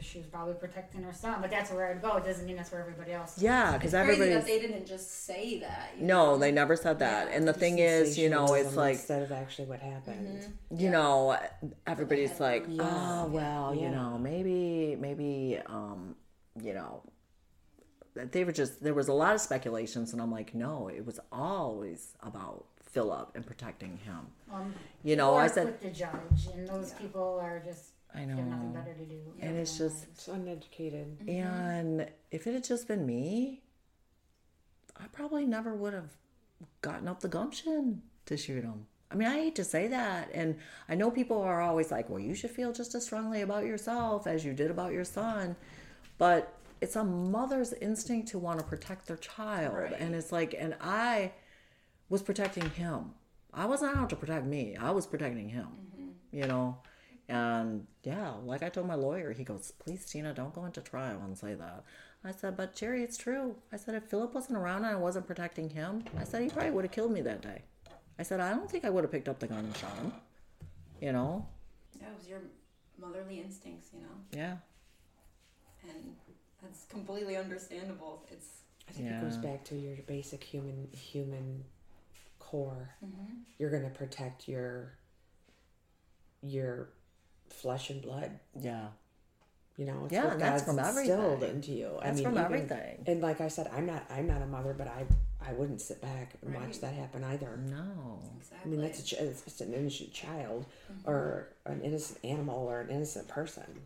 [0.02, 2.18] she was probably protecting her son, but that's where I'd go.
[2.18, 3.40] It doesn't mean that's where everybody else.
[3.40, 5.94] Yeah, because Crazy that they didn't just say that.
[5.98, 6.38] you no, know?
[6.40, 7.30] they never said that.
[7.32, 10.46] And the thing is, you know, it's like instead of actually what happened.
[10.76, 11.38] you know
[11.86, 12.84] everybody's like Yeah.
[12.84, 16.16] oh well you know maybe maybe um
[16.62, 17.04] you know
[18.16, 21.20] they were just there was a lot of speculations and i'm like no it was
[21.32, 22.66] always about
[22.96, 24.22] philip and protecting him
[24.54, 24.74] Um,
[25.04, 27.84] you know i said with the judge, and those people are just
[28.14, 29.22] i have nothing know better to do.
[29.42, 31.08] and it's just It's uneducated.
[31.28, 33.62] and if it had just been me
[34.98, 36.12] i probably never would have
[36.82, 38.88] gotten up the gumption to shoot him.
[39.12, 40.30] I mean, I hate to say that.
[40.34, 40.56] And
[40.90, 44.26] I know people are always like, well, you should feel just as strongly about yourself
[44.26, 45.56] as you did about your son.
[46.18, 46.42] But
[46.82, 49.76] it's a mother's instinct to want to protect their child.
[49.76, 49.94] Right.
[50.00, 51.34] And it's like, and I
[52.10, 53.12] was protecting him.
[53.54, 56.10] I wasn't out to protect me, I was protecting him, mm-hmm.
[56.32, 56.78] you know?
[57.28, 61.22] And yeah, like I told my lawyer, he goes, please, Tina, don't go into trial
[61.24, 61.84] and say that.
[62.24, 63.56] I said, but Jerry, it's true.
[63.72, 66.72] I said, if Philip wasn't around and I wasn't protecting him, I said, he probably
[66.72, 67.62] would have killed me that day.
[68.20, 70.14] I said, I don't think I would have picked up the gun and shot him.
[71.02, 71.46] You know?
[72.00, 72.42] Yeah, it was your
[73.00, 74.58] motherly instincts, you know, Yeah.
[75.84, 76.16] and
[76.62, 78.26] that's completely understandable.
[78.32, 78.48] It's
[78.88, 81.64] I think it goes back to your basic human human
[82.50, 82.96] core.
[83.04, 83.34] Mm-hmm.
[83.58, 84.94] You're gonna protect your
[86.42, 86.90] your
[87.50, 88.40] flesh and blood.
[88.60, 88.88] Yeah.
[89.78, 91.56] You know, it's Yeah, what that's God's from instilled everything.
[91.58, 91.98] into you.
[92.00, 93.04] I That's mean, from even- everything.
[93.08, 95.06] And like I said, I'm not I'm not a mother, but I
[95.46, 97.58] I wouldn't sit back and watch that happen either.
[97.70, 98.20] No.
[98.64, 100.66] I mean, that's a it's just an innocent child,
[101.06, 103.82] or an innocent animal, or an innocent person.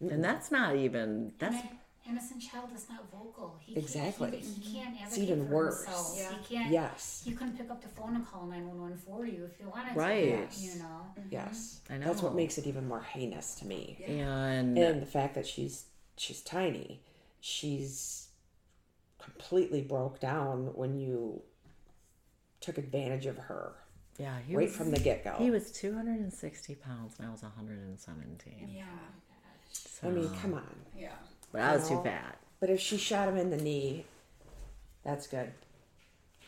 [0.00, 1.68] And that's not even, that's, An
[2.08, 3.56] innocent child is not vocal.
[3.60, 4.30] He Exactly.
[4.30, 5.84] Can't, he, he can't It's advocate even for worse.
[5.84, 6.14] himself.
[6.18, 6.30] Yeah.
[6.48, 6.70] He can't.
[6.72, 9.96] Yes, You couldn't pick up the phone and call 911 for you if you wanted
[9.96, 10.50] Right.
[10.52, 10.60] to.
[10.60, 10.84] You know.
[11.18, 11.28] Mm-hmm.
[11.30, 11.80] yes.
[11.90, 12.06] I know.
[12.06, 13.98] That's what makes it even more heinous to me.
[14.06, 15.86] and, and the fact that she's
[16.16, 17.00] she's tiny
[17.40, 18.28] she's
[19.18, 21.42] completely broke down when you
[22.60, 23.72] took advantage of her
[24.16, 28.70] yeah, he right was, from the get-go he was 260 pounds and I was 117.
[28.72, 28.84] yeah,
[30.04, 30.64] i mean come on
[30.96, 31.08] yeah.
[31.54, 32.02] But I was too No.
[32.02, 32.38] fat.
[32.60, 34.04] but if she shot him in the knee
[35.04, 35.52] that's good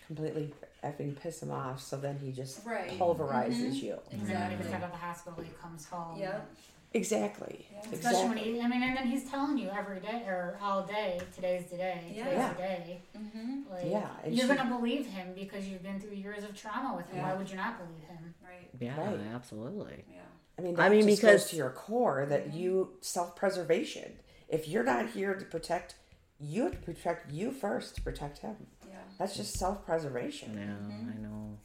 [0.07, 0.53] completely
[0.83, 2.91] effing piss him off so then he just Right.
[2.99, 4.75] pulverizes you And then when he gets Exactly.
[4.75, 6.19] out of the hospital, he comes home.
[6.19, 6.49] Yep.
[6.95, 10.59] exactly Especially when exactly he, I mean, and then he's telling you every day or
[10.63, 12.49] all day, today's the day, today's Yeah.
[12.53, 13.03] the day.
[13.17, 13.63] Mm-hmm.
[13.71, 16.97] Like, Yeah, and you're she- gonna believe him because you've been through years of trauma
[16.97, 17.19] with him.
[17.19, 17.31] Yeah.
[17.33, 18.35] Why would you not believe him?
[18.43, 18.71] Right.
[18.81, 19.21] Yeah, Right.
[19.35, 20.05] absolutely.
[20.11, 20.21] Yeah.
[20.59, 24.19] i mean I that mean, just because- goes to your core that you self-preservation
[24.49, 25.95] if you're not here to protect
[26.39, 28.57] you have to protect you first to protect him
[28.89, 28.97] Yeah.
[29.19, 30.55] That's just self preservation.
[30.55, 31.11] Yeah, mm-hmm.
[31.11, 31.59] I know.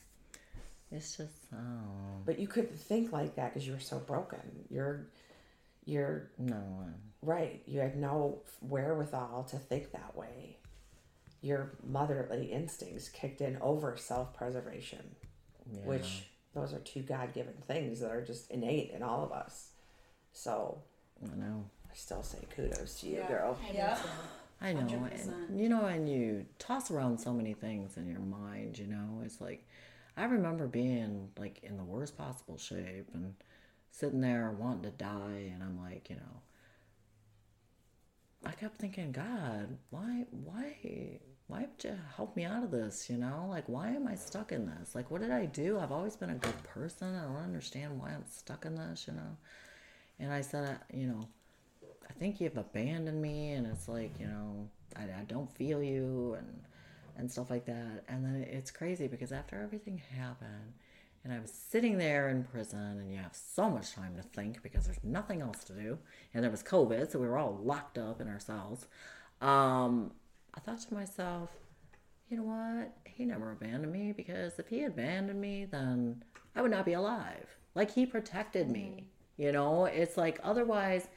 [0.92, 1.58] It's just, oh,
[2.26, 4.40] But you couldn't think like that because you were so broken.
[4.70, 5.08] You're,
[5.86, 6.56] you're no.
[6.56, 7.62] Uh, right.
[7.66, 10.58] You had no wherewithal to think that way.
[11.42, 15.16] Your motherly instincts kicked in over self preservation,
[15.72, 15.80] Yeah.
[15.86, 16.24] which
[16.54, 19.70] those are two God given things that are just innate in all of us.
[20.34, 20.80] So
[21.24, 21.66] I know.
[21.92, 23.28] I still say kudos to you, Yeah.
[23.28, 23.58] girl.
[23.68, 23.96] I Yeah.
[24.02, 24.10] too.
[24.62, 24.82] I know.
[24.88, 25.50] 100%.
[25.50, 29.22] And, you know, and you toss around so many things in your mind, you know,
[29.26, 29.68] it's like,
[30.16, 33.34] I remember being like in the worst possible shape and
[33.90, 35.52] sitting there wanting to die.
[35.54, 36.42] And I'm like, you know,
[38.46, 43.10] I kept thinking, God, why, why, why would you help me out of this?
[43.10, 44.96] You know, like, why am I stuck in this?
[44.96, 45.80] Like, what did I do?
[45.80, 47.16] I've always been a good person.
[47.16, 49.38] I don't understand why I'm stuck in this, you know?
[50.20, 51.28] And I said, uh, you know,
[52.12, 56.36] I think you've abandoned me, and it's like, you know, I, I don't feel you,
[56.38, 56.62] and
[57.18, 58.04] and stuff like that.
[58.10, 60.74] And then it's crazy because after everything happened,
[61.24, 64.62] and I was sitting there in prison, and you have so much time to think
[64.64, 65.98] because there's nothing else to do,
[66.34, 68.88] and there was COVID, so we were all locked up in our cells.
[69.40, 70.12] Um,
[70.54, 71.50] I thought to myself,
[72.30, 72.94] you know what?
[73.06, 76.24] He never abandoned me because if he abandoned me, then
[76.56, 77.56] I would not be alive.
[77.76, 79.08] Like he protected me.
[79.38, 81.08] You know, it's like otherwise,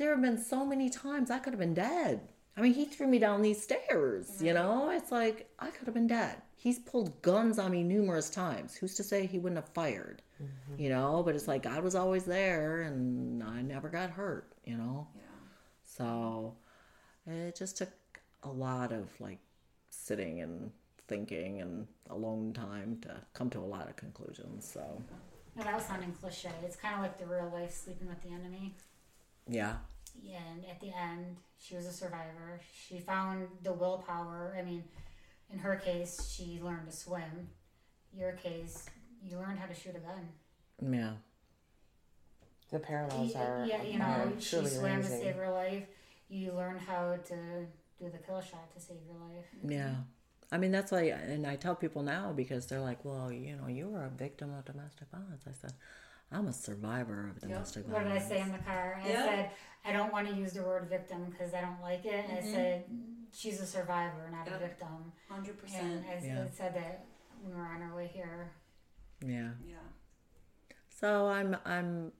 [0.00, 2.20] there have been so many times I could have been dead.
[2.56, 4.90] I mean, he threw me down these stairs, you know?
[4.90, 6.42] It's like I could have been dead.
[6.56, 8.74] He's pulled guns on me numerous times.
[8.74, 10.22] Who's to say he wouldn't have fired?
[10.42, 10.80] Mm-hmm.
[10.82, 14.76] You know, but it's like God was always there and I never got hurt, you
[14.76, 15.06] know?
[15.14, 15.22] Yeah.
[15.84, 16.54] So
[17.26, 17.90] it just took
[18.42, 19.38] a lot of like
[19.90, 20.70] sitting and
[21.08, 24.70] thinking and alone time to come to a lot of conclusions.
[24.70, 25.02] So
[25.56, 28.74] Without sounding cliche, it's kind of like the real life sleeping with the enemy.
[29.48, 29.76] yeah,
[30.16, 32.60] And at the end, she was a survivor.
[32.86, 34.54] She found the willpower.
[34.58, 34.84] I mean,
[35.52, 37.48] in her case, she learned to swim.
[38.12, 38.86] Your case,
[39.22, 40.28] you learned how to shoot a gun.
[40.92, 41.12] yeah,
[42.70, 45.84] The parallels are, yeah, you know, she truly swam to save her life.
[46.28, 47.34] You learn how to
[47.98, 49.46] do the kill shot to save your life.
[49.68, 49.94] yeah.
[50.52, 53.68] I mean that's why, and I tell people now because they're like, "Well, you know,
[53.68, 55.72] you were a victim of domestic violence." I said,
[56.32, 58.04] "I'm a survivor of domestic violence.
[58.08, 59.00] What did I say in the car?
[59.00, 59.24] I Yeah.
[59.26, 59.50] said,
[59.84, 62.24] I don't want to use the word victim because I don't like it.
[62.28, 62.52] I mm-hmm.
[62.52, 62.84] said,
[63.32, 64.56] she's a survivor, not Yep.
[64.56, 65.12] a victim.
[65.28, 66.04] Hundred And percent.
[66.06, 66.44] I, Yeah.
[66.44, 67.06] I said that
[67.42, 68.52] when we were on our way here.
[69.24, 69.50] Yeah.
[69.66, 69.76] Yeah.
[70.88, 72.12] So I'm I'm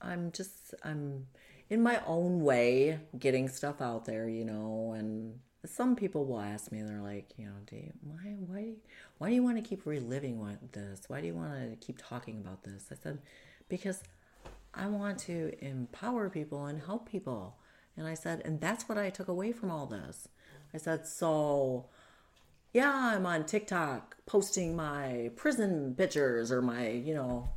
[0.00, 1.26] I'm just I'm
[1.70, 6.70] in my own way getting stuff out there, you know, and some people will ask
[6.70, 8.72] me, they're like, you know, do you, why, why,
[9.18, 11.02] why do you want to keep reliving what, this?
[11.08, 12.86] Why do you want to keep talking about this?
[12.92, 13.18] I said,
[13.68, 14.02] because
[14.76, 17.56] I want to empower people and help people.
[17.96, 20.28] And I said, and that's what I took away from all this.
[20.74, 21.86] I said, so
[22.74, 27.48] yeah, I'm on TikTok posting my prison pictures or my, you know,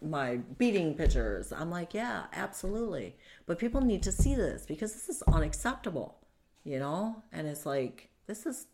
[0.00, 1.52] my beating pictures.
[1.52, 3.16] I'm like, yeah, absolutely.
[3.46, 6.18] But people need to see this because this is unacceptable,
[6.62, 7.22] you know?
[7.32, 8.66] And it's like, this is,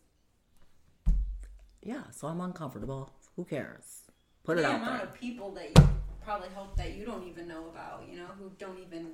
[1.81, 3.11] yeah, so I'm uncomfortable.
[3.35, 4.03] Who cares?
[4.43, 5.07] Put it the out amount there.
[5.07, 5.89] of people that you
[6.27, 9.11] probably help that you don't even know about, you know, who don't even,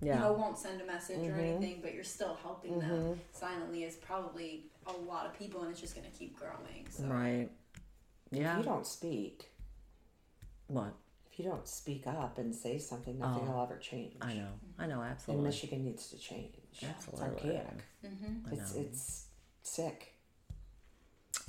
[0.00, 0.14] Yeah.
[0.14, 1.40] you know, won't send a message or mm-hmm.
[1.40, 3.20] anything, but you're still helping them mm-hmm.
[3.32, 6.86] silently is probably a lot of people, and it's just going to keep growing.
[6.88, 7.04] So.
[7.04, 7.50] Right.
[8.30, 8.58] If Yeah.
[8.58, 9.50] you don't speak,
[10.68, 10.94] What?
[11.28, 13.52] if you don't speak up and say something, nothing Oh.
[13.52, 14.14] will ever change.
[14.20, 14.52] I know.
[14.78, 15.02] I know, Absolutely.
[15.02, 15.44] And absolutely.
[15.44, 16.54] Michigan needs to change.
[16.80, 17.26] Absolutely.
[17.26, 17.84] It's archaic.
[18.06, 18.48] Mm-hmm.
[18.48, 19.26] I It's it's
[19.62, 20.11] sick.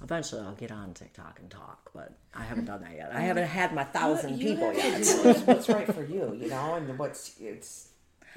[0.02, 3.12] Eventually, I'll get on TikTok and talk, but I haven't done that yet.
[3.14, 5.06] I haven't had my thousand You people yet.
[5.24, 7.90] what's, what's right for you, you know, and what's it's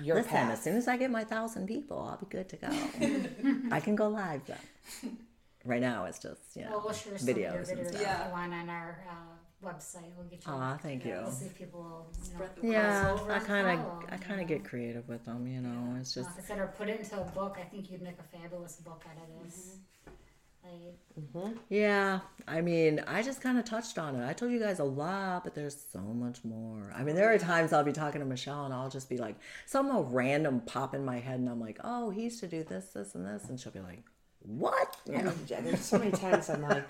[0.02, 0.52] your Listen, path.
[0.52, 2.68] as soon as I get my thousand people, I'll be good to go.
[3.74, 5.16] I can go live then.
[5.64, 8.00] Right now, it's just you know Well, we'll share some videos and stuff.
[8.02, 8.26] Yeah.
[8.26, 10.12] if you on our uh, website.
[10.16, 10.52] We'll get you.
[10.52, 11.18] Aw, thank you.
[11.22, 14.46] We'll see if people will, you know, the Yeah, I kind of, I kind of
[14.46, 15.46] get creative with them.
[15.46, 17.57] You know, it's just Like I said, or put it into a book.
[17.61, 19.76] I think you'd make a fabulous book out of this.
[20.66, 24.26] Like, Yeah, I mean, I just kind of touched on it.
[24.28, 26.92] I told you guys a lot, but there's so much more.
[26.96, 29.36] I mean, there are times I'll be talking to Michelle and I'll just be like,
[29.66, 32.86] some random pop in my head, and I'm like, oh, he used to do this,
[32.86, 34.02] this, and this, and she'll be like,
[34.40, 34.96] what?
[35.06, 35.30] You I know?
[35.30, 36.84] mean, there's so many times I'm like,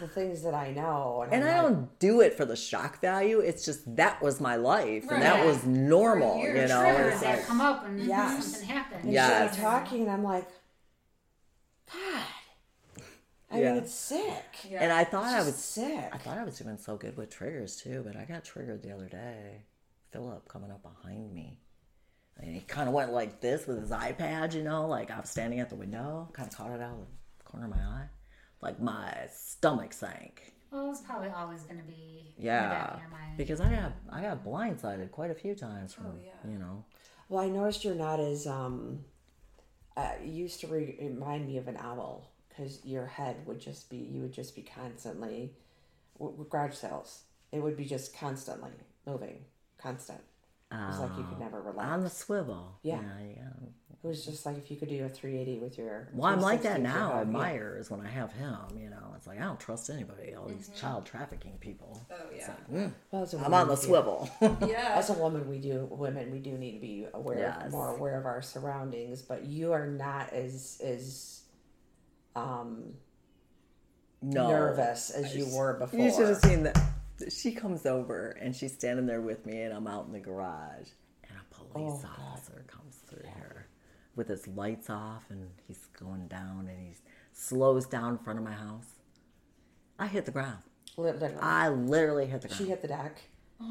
[0.00, 3.00] the things that I know, and, And I'm like, don't do it for the shock
[3.00, 3.38] value.
[3.40, 6.38] It's just that was my life, and that was normal.
[6.46, 8.52] You know, triggers it's that like, come up and Yes.
[8.52, 9.04] something happens.
[9.04, 9.48] and Yeah.
[9.48, 10.48] she's like talking, and I'm like,
[11.92, 12.24] God,
[13.52, 13.74] I Yeah.
[13.74, 14.44] mean, it's sick.
[14.68, 14.82] Yeah.
[14.82, 16.08] and I thought I was sick.
[16.12, 18.92] I thought I was doing so good with triggers too, but I got triggered the
[18.92, 19.64] other day.
[20.10, 21.58] Philip coming up behind me.
[22.38, 25.28] And he kind of went like this with his iPad, you know, like I was
[25.30, 27.06] standing at the window, kind of caught it out of
[27.38, 28.06] the corner of my eye.
[28.60, 30.54] Like my stomach sank.
[30.70, 32.94] Well, it's probably always going to be in the back Yeah.
[32.94, 33.36] of your mind.
[33.36, 36.50] Because I got I got blindsided quite a few times from, Oh, yeah.
[36.50, 36.84] you know.
[37.28, 39.04] Well, I noticed you're not as um.
[39.94, 43.96] Uh, used to re- remind me of an owl because your head would just be
[43.96, 45.52] you would just be constantly
[46.18, 47.22] with, with garage sales.
[47.50, 48.70] It would be just constantly
[49.06, 49.44] moving,
[49.78, 50.20] constant.
[50.70, 51.86] It was like you could never relax.
[51.90, 52.78] On the swivel.
[52.82, 52.94] Yeah.
[52.96, 53.68] Yeah, yeah.
[54.02, 56.08] It was just like if you could do a 380 with your.
[56.14, 57.82] Well, I'm like that 360 with your now head, at yeah.
[57.96, 59.12] When I have him, you know.
[59.14, 62.00] It's like I don't trust anybody, all these child trafficking people.
[62.10, 62.54] Oh, It's yeah.
[62.72, 64.30] like, mm, Well, as a I'm on the do- swivel.
[64.66, 64.94] Yeah.
[64.96, 67.70] As a woman, we do women we do need to be aware, Yes.
[67.70, 69.20] more aware of our surroundings.
[69.20, 71.41] But you are not as as
[72.36, 72.94] um
[74.22, 74.48] no.
[74.48, 75.98] nervous as you were before.
[76.00, 76.78] You should have seen that.
[77.28, 80.88] She comes over and she's standing there with me, and I'm out in the garage,
[81.28, 82.32] and a police Oh, God.
[82.32, 83.66] officer comes through here
[84.16, 86.94] with his lights off, and he's going down, and he
[87.32, 88.86] slows down in front of my house.
[89.98, 90.58] I hit the ground.
[90.96, 91.34] Literally.
[91.40, 92.58] I literally hit the ground.
[92.62, 93.22] She hit the deck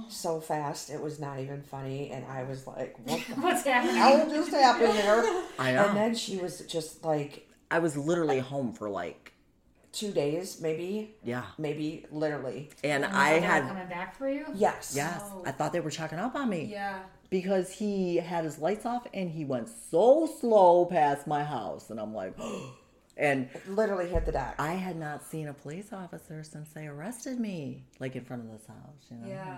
[0.08, 3.96] so fast it was not even funny, and I was like, "What the What's happening?
[3.96, 5.88] hell just happened there?" I know.
[5.90, 9.34] And then she was just like I was literally home for like,
[9.94, 12.70] two days, maybe, yeah, maybe literally.
[12.84, 14.46] and And I they're had coming back for you.
[14.56, 14.94] Yes.
[14.96, 15.44] yes, oh.
[15.46, 16.66] I thought they were checking up on me.
[16.72, 17.00] Yeah.
[17.30, 21.98] because he had his lights off and he went so slow past my house and
[22.00, 22.38] i'm like
[23.18, 24.56] and Literally hit the deck.
[24.60, 28.52] i had not seen a police officer since they arrested me like in front of
[28.52, 29.58] this house you know Yeah.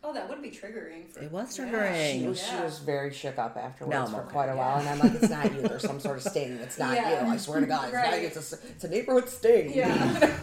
[0.00, 1.12] It's like- Oh, that would be triggering.
[1.12, 1.64] For, It was Yeah.
[1.66, 2.20] triggering.
[2.20, 2.56] She was, Yeah.
[2.58, 4.30] she was very shook up afterwards No, for okay.
[4.32, 5.62] quite a while, and I'm like, "It's not you.
[5.62, 6.56] There's some sort of sting.
[6.62, 7.24] It's not Yeah.
[7.26, 7.32] you.
[7.32, 8.10] I swear to God, it's Right.
[8.12, 8.26] not you.
[8.28, 9.88] It's a, it's a neighborhood sting." Yeah.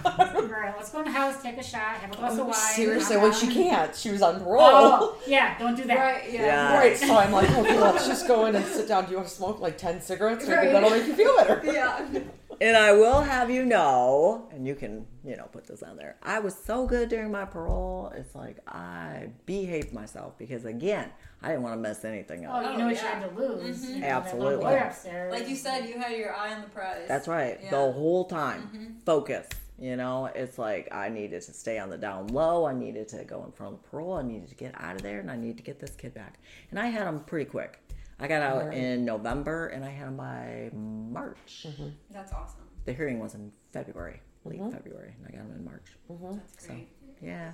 [0.06, 2.48] All right, let's go in the house, take a shot, have a glass oh, of
[2.48, 2.53] wine.
[2.56, 3.95] Seriously, knock well, she can't.
[3.95, 4.61] She was on parole.
[4.61, 5.98] Oh, yeah, don't do that.
[5.98, 6.32] right.
[6.32, 6.41] Yeah.
[6.45, 6.77] Yeah.
[6.77, 9.06] Right, so I'm like, okay, let's just go in and sit down.
[9.06, 10.45] Do you want to smoke like 10 cigarettes?
[10.45, 10.72] Maybe Right.
[10.73, 11.61] that'll make you feel better.
[11.65, 12.06] Yeah.
[12.61, 16.15] and i will have you know and you can you know put this on there
[16.23, 21.10] i was so good during my parole it's like i behaved myself because again
[21.41, 22.56] i didn't want to mess anything up.
[22.56, 23.02] Oh, you know what yeah.
[23.02, 23.84] you had to lose.
[23.84, 23.94] Mm-hmm.
[23.95, 24.49] You know, Absolutely.
[24.49, 25.32] That little boy upstairs.
[25.32, 27.07] Like you said, you had your eye on the prize.
[27.07, 27.60] That's right.
[27.61, 27.72] Yeah.
[27.72, 28.98] The whole time.
[29.06, 29.48] Focus.
[29.77, 32.65] You know, it's like I needed to stay on the down low.
[32.65, 34.14] I needed to go in front of parole.
[34.14, 36.40] I needed to get out of there and I needed to get this kid back.
[36.72, 37.82] And I had him pretty quick.
[38.20, 41.66] I got out in November and I had him by March.
[41.68, 41.90] Mm-hmm.
[42.12, 42.62] That's awesome.
[42.86, 44.72] The hearing was in February, late mm-hmm.
[44.72, 45.86] February, and I got him in March.
[46.10, 46.38] Mm-hmm.
[46.38, 46.88] That's great.
[47.22, 47.52] Yeah.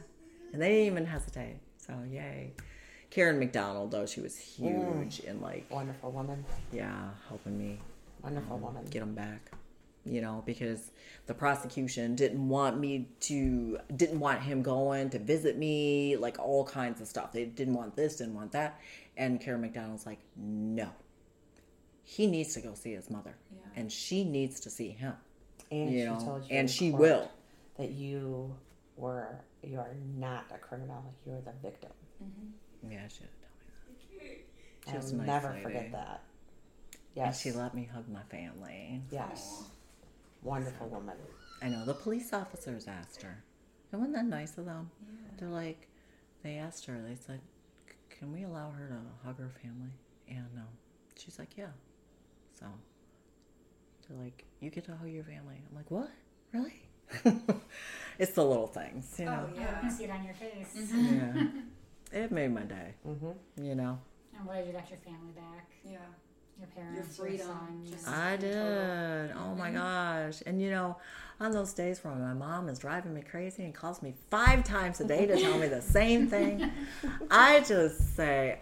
[0.53, 1.57] And they didn't even hesitate.
[1.77, 2.53] So, yay.
[3.09, 5.01] Karen McDonald, though, she was mm.
[5.01, 6.45] huge in like, Wonderful woman.
[6.71, 7.79] yeah, helping me
[8.21, 8.85] Wonderful um, woman.
[8.89, 9.51] get him back.
[10.05, 10.91] you know, because
[11.27, 16.65] the prosecution didn't want me to, didn't want him going to visit me, like all
[16.65, 17.31] kinds of stuff.
[17.31, 18.79] They didn't want this, didn't want that.
[19.21, 20.89] And Karen McDonald's like, no,
[22.03, 23.35] he needs to go see his mother,
[23.75, 25.13] and she needs to see him.
[25.69, 27.29] And You she know, told you and she will.
[27.77, 28.53] that you
[28.97, 29.27] were
[29.63, 31.03] you are not a criminal.
[31.25, 31.91] You're the victim.
[32.89, 33.19] Yeah, she
[34.19, 34.39] did
[34.85, 35.63] tell me I'll nice never lady.
[35.63, 36.05] forget that.
[36.07, 36.21] that.
[37.15, 37.45] Yes.
[37.45, 39.01] And she let me hug my family.
[39.11, 39.65] Yes.
[40.41, 41.15] Wonderful woman.
[41.61, 43.43] I know the police officers asked her.
[43.91, 44.89] And wasn't that nice of them?
[45.37, 45.87] They're like,
[46.43, 46.99] they asked her.
[47.07, 47.50] They said, "C-
[48.21, 49.89] "Can we allow her to hug her family?"
[50.29, 50.67] And um,
[51.17, 51.73] she's like, "Yeah."
[52.59, 52.67] So
[54.07, 56.11] they're like, "You get to hug your family." I'm like, "What?
[56.53, 56.83] Really?"
[58.19, 59.49] it's the little things, you know.
[59.49, 59.81] Oh yeah.
[59.83, 60.93] I see it on your face.
[60.93, 61.47] Yeah,
[62.23, 62.93] it made my day.
[63.07, 63.65] Mm-hmm.
[63.65, 63.97] You know,
[64.39, 65.71] I'm glad you got your family back.
[65.83, 65.97] Yeah.
[66.59, 67.91] Your parents, Your freedom, sons.
[67.91, 68.53] just- I in total.
[69.27, 69.31] did.
[69.37, 70.41] Oh my gosh!
[70.45, 70.97] And you know,
[71.39, 75.01] on those days where my mom is driving me crazy and calls me five times
[75.01, 76.71] a day to tell me the same thing,
[77.31, 78.59] I just say,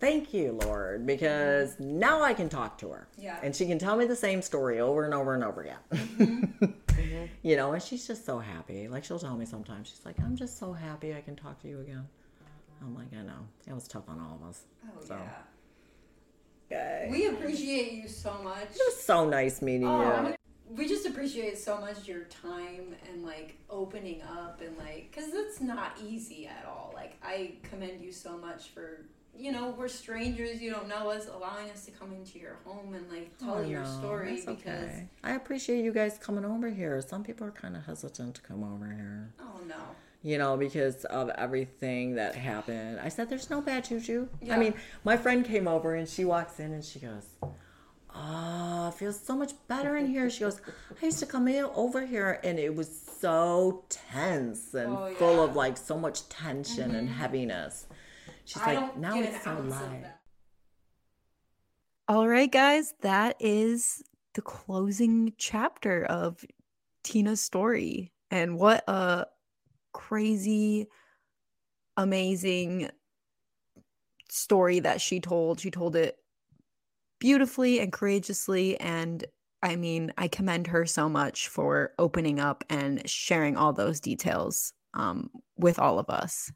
[0.00, 3.08] "Thank you, Lord," because now I can talk to her.
[3.16, 3.38] Yeah.
[3.42, 5.78] And she can tell me the same story over and over and over again.
[5.92, 6.64] Mm-hmm.
[7.42, 8.88] You know, and she's just so happy.
[8.88, 11.68] Like she'll tell me sometimes, she's like, "I'm just so happy I can talk to
[11.68, 12.06] you again."
[12.80, 13.46] I'm like, "I know.
[13.68, 15.14] It was tough on all of us." Oh So.
[15.14, 15.30] yeah.
[16.74, 17.08] Okay.
[17.10, 18.70] We appreciate you so much.
[18.70, 20.06] It was so nice meeting Oh, you.
[20.08, 20.34] I mean,
[20.70, 25.60] we just appreciate so much your time and like opening up and like because it's
[25.60, 29.04] not easy at all like i commend you so much for
[29.36, 32.94] you know we're strangers you don't know us allowing us to come into your home
[32.94, 35.08] and like oh, tell Oh, your no, story because okay.
[35.22, 37.00] I appreciate you guys coming over here.
[37.02, 39.76] Some people are kind of hesitant to come over here, oh no
[40.24, 42.98] you know, because of everything that happened.
[42.98, 44.56] I said, "There's no bad juju." Yeah.
[44.56, 44.74] I mean,
[45.04, 47.26] my friend came over and she walks in and she goes,
[48.12, 50.62] "Oh, it feels so much better in here." She goes,
[51.00, 52.88] "I used to come in over here and it was
[53.20, 57.86] so tense and Oh, full of like so much tension and heaviness."
[58.46, 60.06] She's i like, "Now it's so light."
[62.08, 64.02] All right, guys, that is
[64.34, 66.44] the closing chapter of
[67.02, 68.12] Tina's story.
[68.30, 69.26] And what a
[69.94, 70.88] crazy,
[71.96, 72.90] amazing
[74.28, 75.60] story that she told.
[75.60, 76.18] She told it
[77.18, 78.78] beautifully and courageously.
[78.78, 79.24] And
[79.62, 84.74] I mean, I commend her so much for opening up and sharing all those details
[84.92, 86.52] um, with all of us.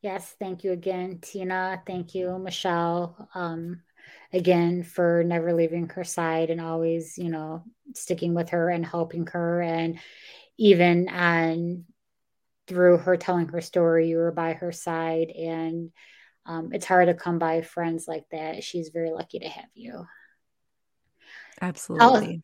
[0.00, 1.82] Yes, thank you again, Tina.
[1.84, 3.28] Thank you, Michelle.
[3.34, 3.80] Um,
[4.32, 7.64] again for never leaving her side and always, you know,
[7.94, 9.62] sticking with her and helping her.
[9.62, 9.98] And
[10.58, 11.84] even on
[12.68, 15.30] through her telling her story, you were by her side.
[15.30, 15.90] And
[16.46, 18.62] um, it's hard to come by friends like that.
[18.62, 20.06] She's very lucky to have you.
[21.60, 22.42] Absolutely.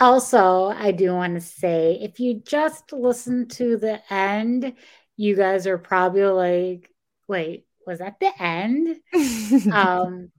[0.00, 4.74] Also, I do want to say if you just listen to the end,
[5.16, 6.92] you guys are probably like,
[7.26, 8.96] wait, was that the end?
[9.72, 10.30] um,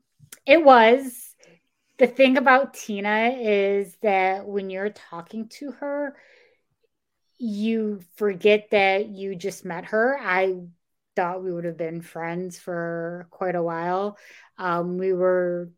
[0.45, 1.25] it was.
[1.97, 6.15] The thing about Tina is that when you're talking to her,
[7.39, 10.19] you forget that you just met her.
[10.21, 10.55] I
[11.15, 14.17] thought we would have been friends for quite a while.
[14.57, 15.69] Um, we were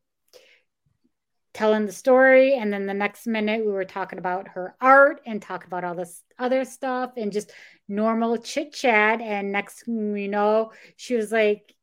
[1.54, 5.42] telling the story, and then the next minute we were talking about her art and
[5.42, 7.52] talking about all this other stuff and just
[7.88, 9.22] normal chit chat.
[9.22, 11.76] And next we know, she was like,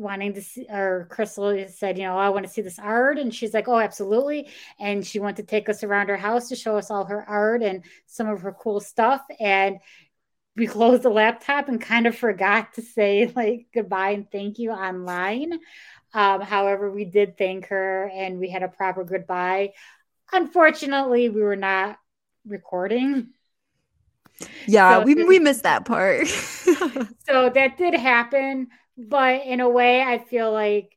[0.00, 3.18] wanting to see or crystal said you know i want to see this art.
[3.18, 4.48] And she's like oh absolutely.
[4.78, 7.62] And she went to take us around her house to show us all her art
[7.62, 9.22] and some of her cool stuff.
[9.38, 9.78] And
[10.56, 14.70] we closed the laptop and kind of forgot to say like goodbye and thank you
[14.70, 15.60] online.
[16.12, 19.74] Um, however we did thank her and we had a proper goodbye.
[20.32, 21.98] Unfortunately we were not
[22.46, 23.28] recording.
[24.66, 26.26] Yeah, So we, we missed that part.
[26.26, 30.96] so that did happen but in a way i feel like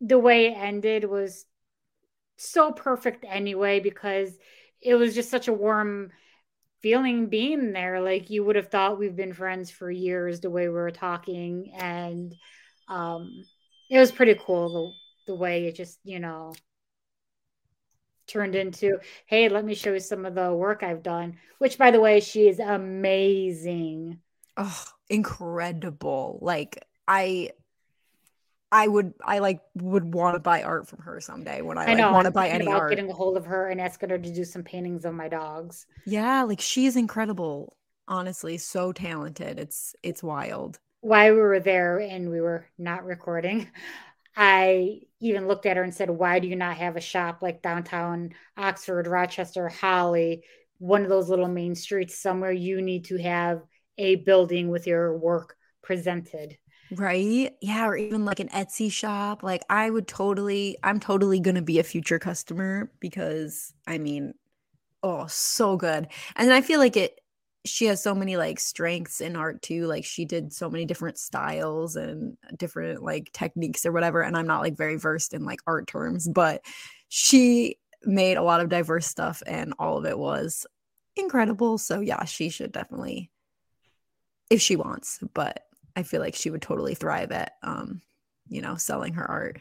[0.00, 1.44] the way it ended was
[2.36, 4.36] so perfect anyway because
[4.80, 6.10] it was just such a warm
[6.80, 8.00] feeling being there.
[8.00, 11.72] Like you would have thought we've been friends for years the way we were talking
[11.76, 12.34] and
[12.88, 13.44] um
[13.90, 14.94] it was pretty cool
[15.26, 16.54] the, the way it just you know
[18.26, 21.90] turned into hey let me show you some of the work i've done which by
[21.90, 24.18] the way she is amazing.
[24.56, 26.38] Oh, incredible.
[26.42, 27.50] Like I
[28.70, 31.94] I would I like would want to buy art from her someday when I, I
[31.94, 32.12] know.
[32.12, 32.90] want to buy any about art.
[32.90, 35.86] getting a hold of her and asking her to do some paintings of my dogs.
[36.04, 37.76] Yeah, like she's incredible.
[38.08, 39.58] Honestly, so talented.
[39.58, 40.80] It's it's wild.
[41.00, 43.68] While we were there and we were not recording,
[44.36, 47.62] I even looked at her and said, Why do you not have a shop like
[47.62, 50.44] downtown Oxford, Rochester, Holly,
[50.78, 52.52] one of those little main streets somewhere?
[52.52, 53.62] You need to have
[53.98, 56.56] a building with your work presented.
[56.90, 57.52] Right.
[57.60, 57.86] Yeah.
[57.86, 59.42] Or even like an Etsy shop.
[59.42, 64.32] Like, I would totally, I'm totally going to be a future customer because I mean,
[65.02, 66.08] oh, so good.
[66.36, 67.20] And I feel like it,
[67.64, 69.86] she has so many like strengths in art too.
[69.86, 74.22] Like she did so many different styles and different like techniques or whatever.
[74.22, 76.64] And I'm not like very versed in like art terms, but
[77.08, 80.66] she made a lot of diverse stuff and all of it was
[81.16, 81.76] incredible.
[81.78, 83.30] So yeah, she should definitely
[84.50, 85.64] if she wants, but
[85.96, 88.02] I feel like she would totally thrive at um,
[88.48, 89.60] you know, selling her art.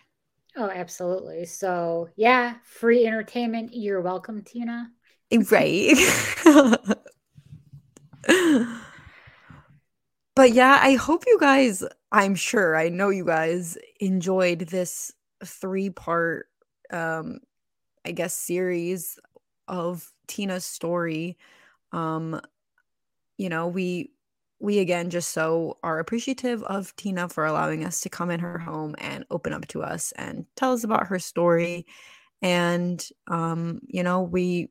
[0.56, 1.46] Oh, absolutely.
[1.46, 3.72] So yeah, free entertainment.
[3.74, 4.92] You're welcome, Tina.
[5.52, 5.94] Right.
[10.36, 15.12] but yeah, I hope you guys, I'm sure, I know you guys enjoyed this
[15.46, 16.48] three part,
[16.92, 17.40] um,
[18.06, 19.20] I guess, series
[19.68, 21.38] of Tina's story.
[21.92, 22.42] Um,
[23.38, 24.12] you know, we
[24.60, 28.58] we again just so are appreciative of Tina for allowing us to come in her
[28.58, 31.86] home and open up to us and tell us about her story.
[32.42, 34.70] And um, you know, we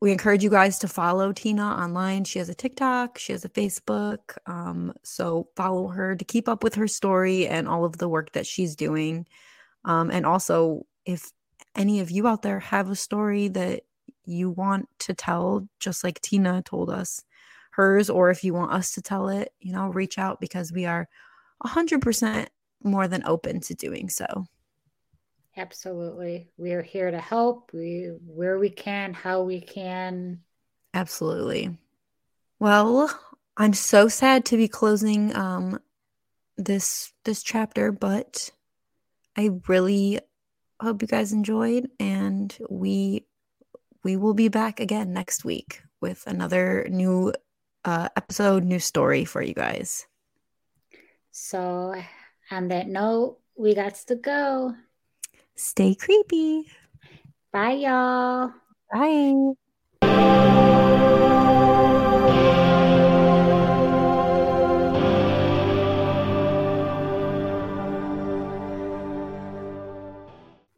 [0.00, 2.24] we encourage you guys to follow Tina online.
[2.24, 4.36] She has a TikTok, she has a Facebook.
[4.46, 8.32] Um, so follow her to keep up with her story and all of the work
[8.32, 9.26] that she's doing.
[9.84, 11.30] Um, and also, if
[11.76, 13.82] any of you out there have a story that
[14.24, 17.22] you want to tell, just like Tina told us
[17.70, 20.86] hers, or if you want us to tell it, you know, reach out because we
[20.86, 21.08] are
[21.64, 22.46] 100%
[22.82, 24.46] more than open to doing so.
[25.56, 26.48] Absolutely.
[26.56, 27.70] We are here to help.
[27.72, 30.40] We where we can, how we can.
[30.94, 31.76] Absolutely.
[32.58, 33.10] Well,
[33.56, 35.78] I'm so sad to be closing um
[36.56, 38.50] this this chapter, but
[39.36, 40.20] I really
[40.80, 43.26] hope you guys enjoyed and we
[44.02, 47.34] we will be back again next week with another new
[47.84, 50.06] uh episode, new story for you guys.
[51.30, 51.94] So
[52.50, 54.74] on that note, we got to go.
[55.56, 56.66] Stay creepy.
[57.52, 58.52] Bye, y'all.
[58.92, 59.54] Bye.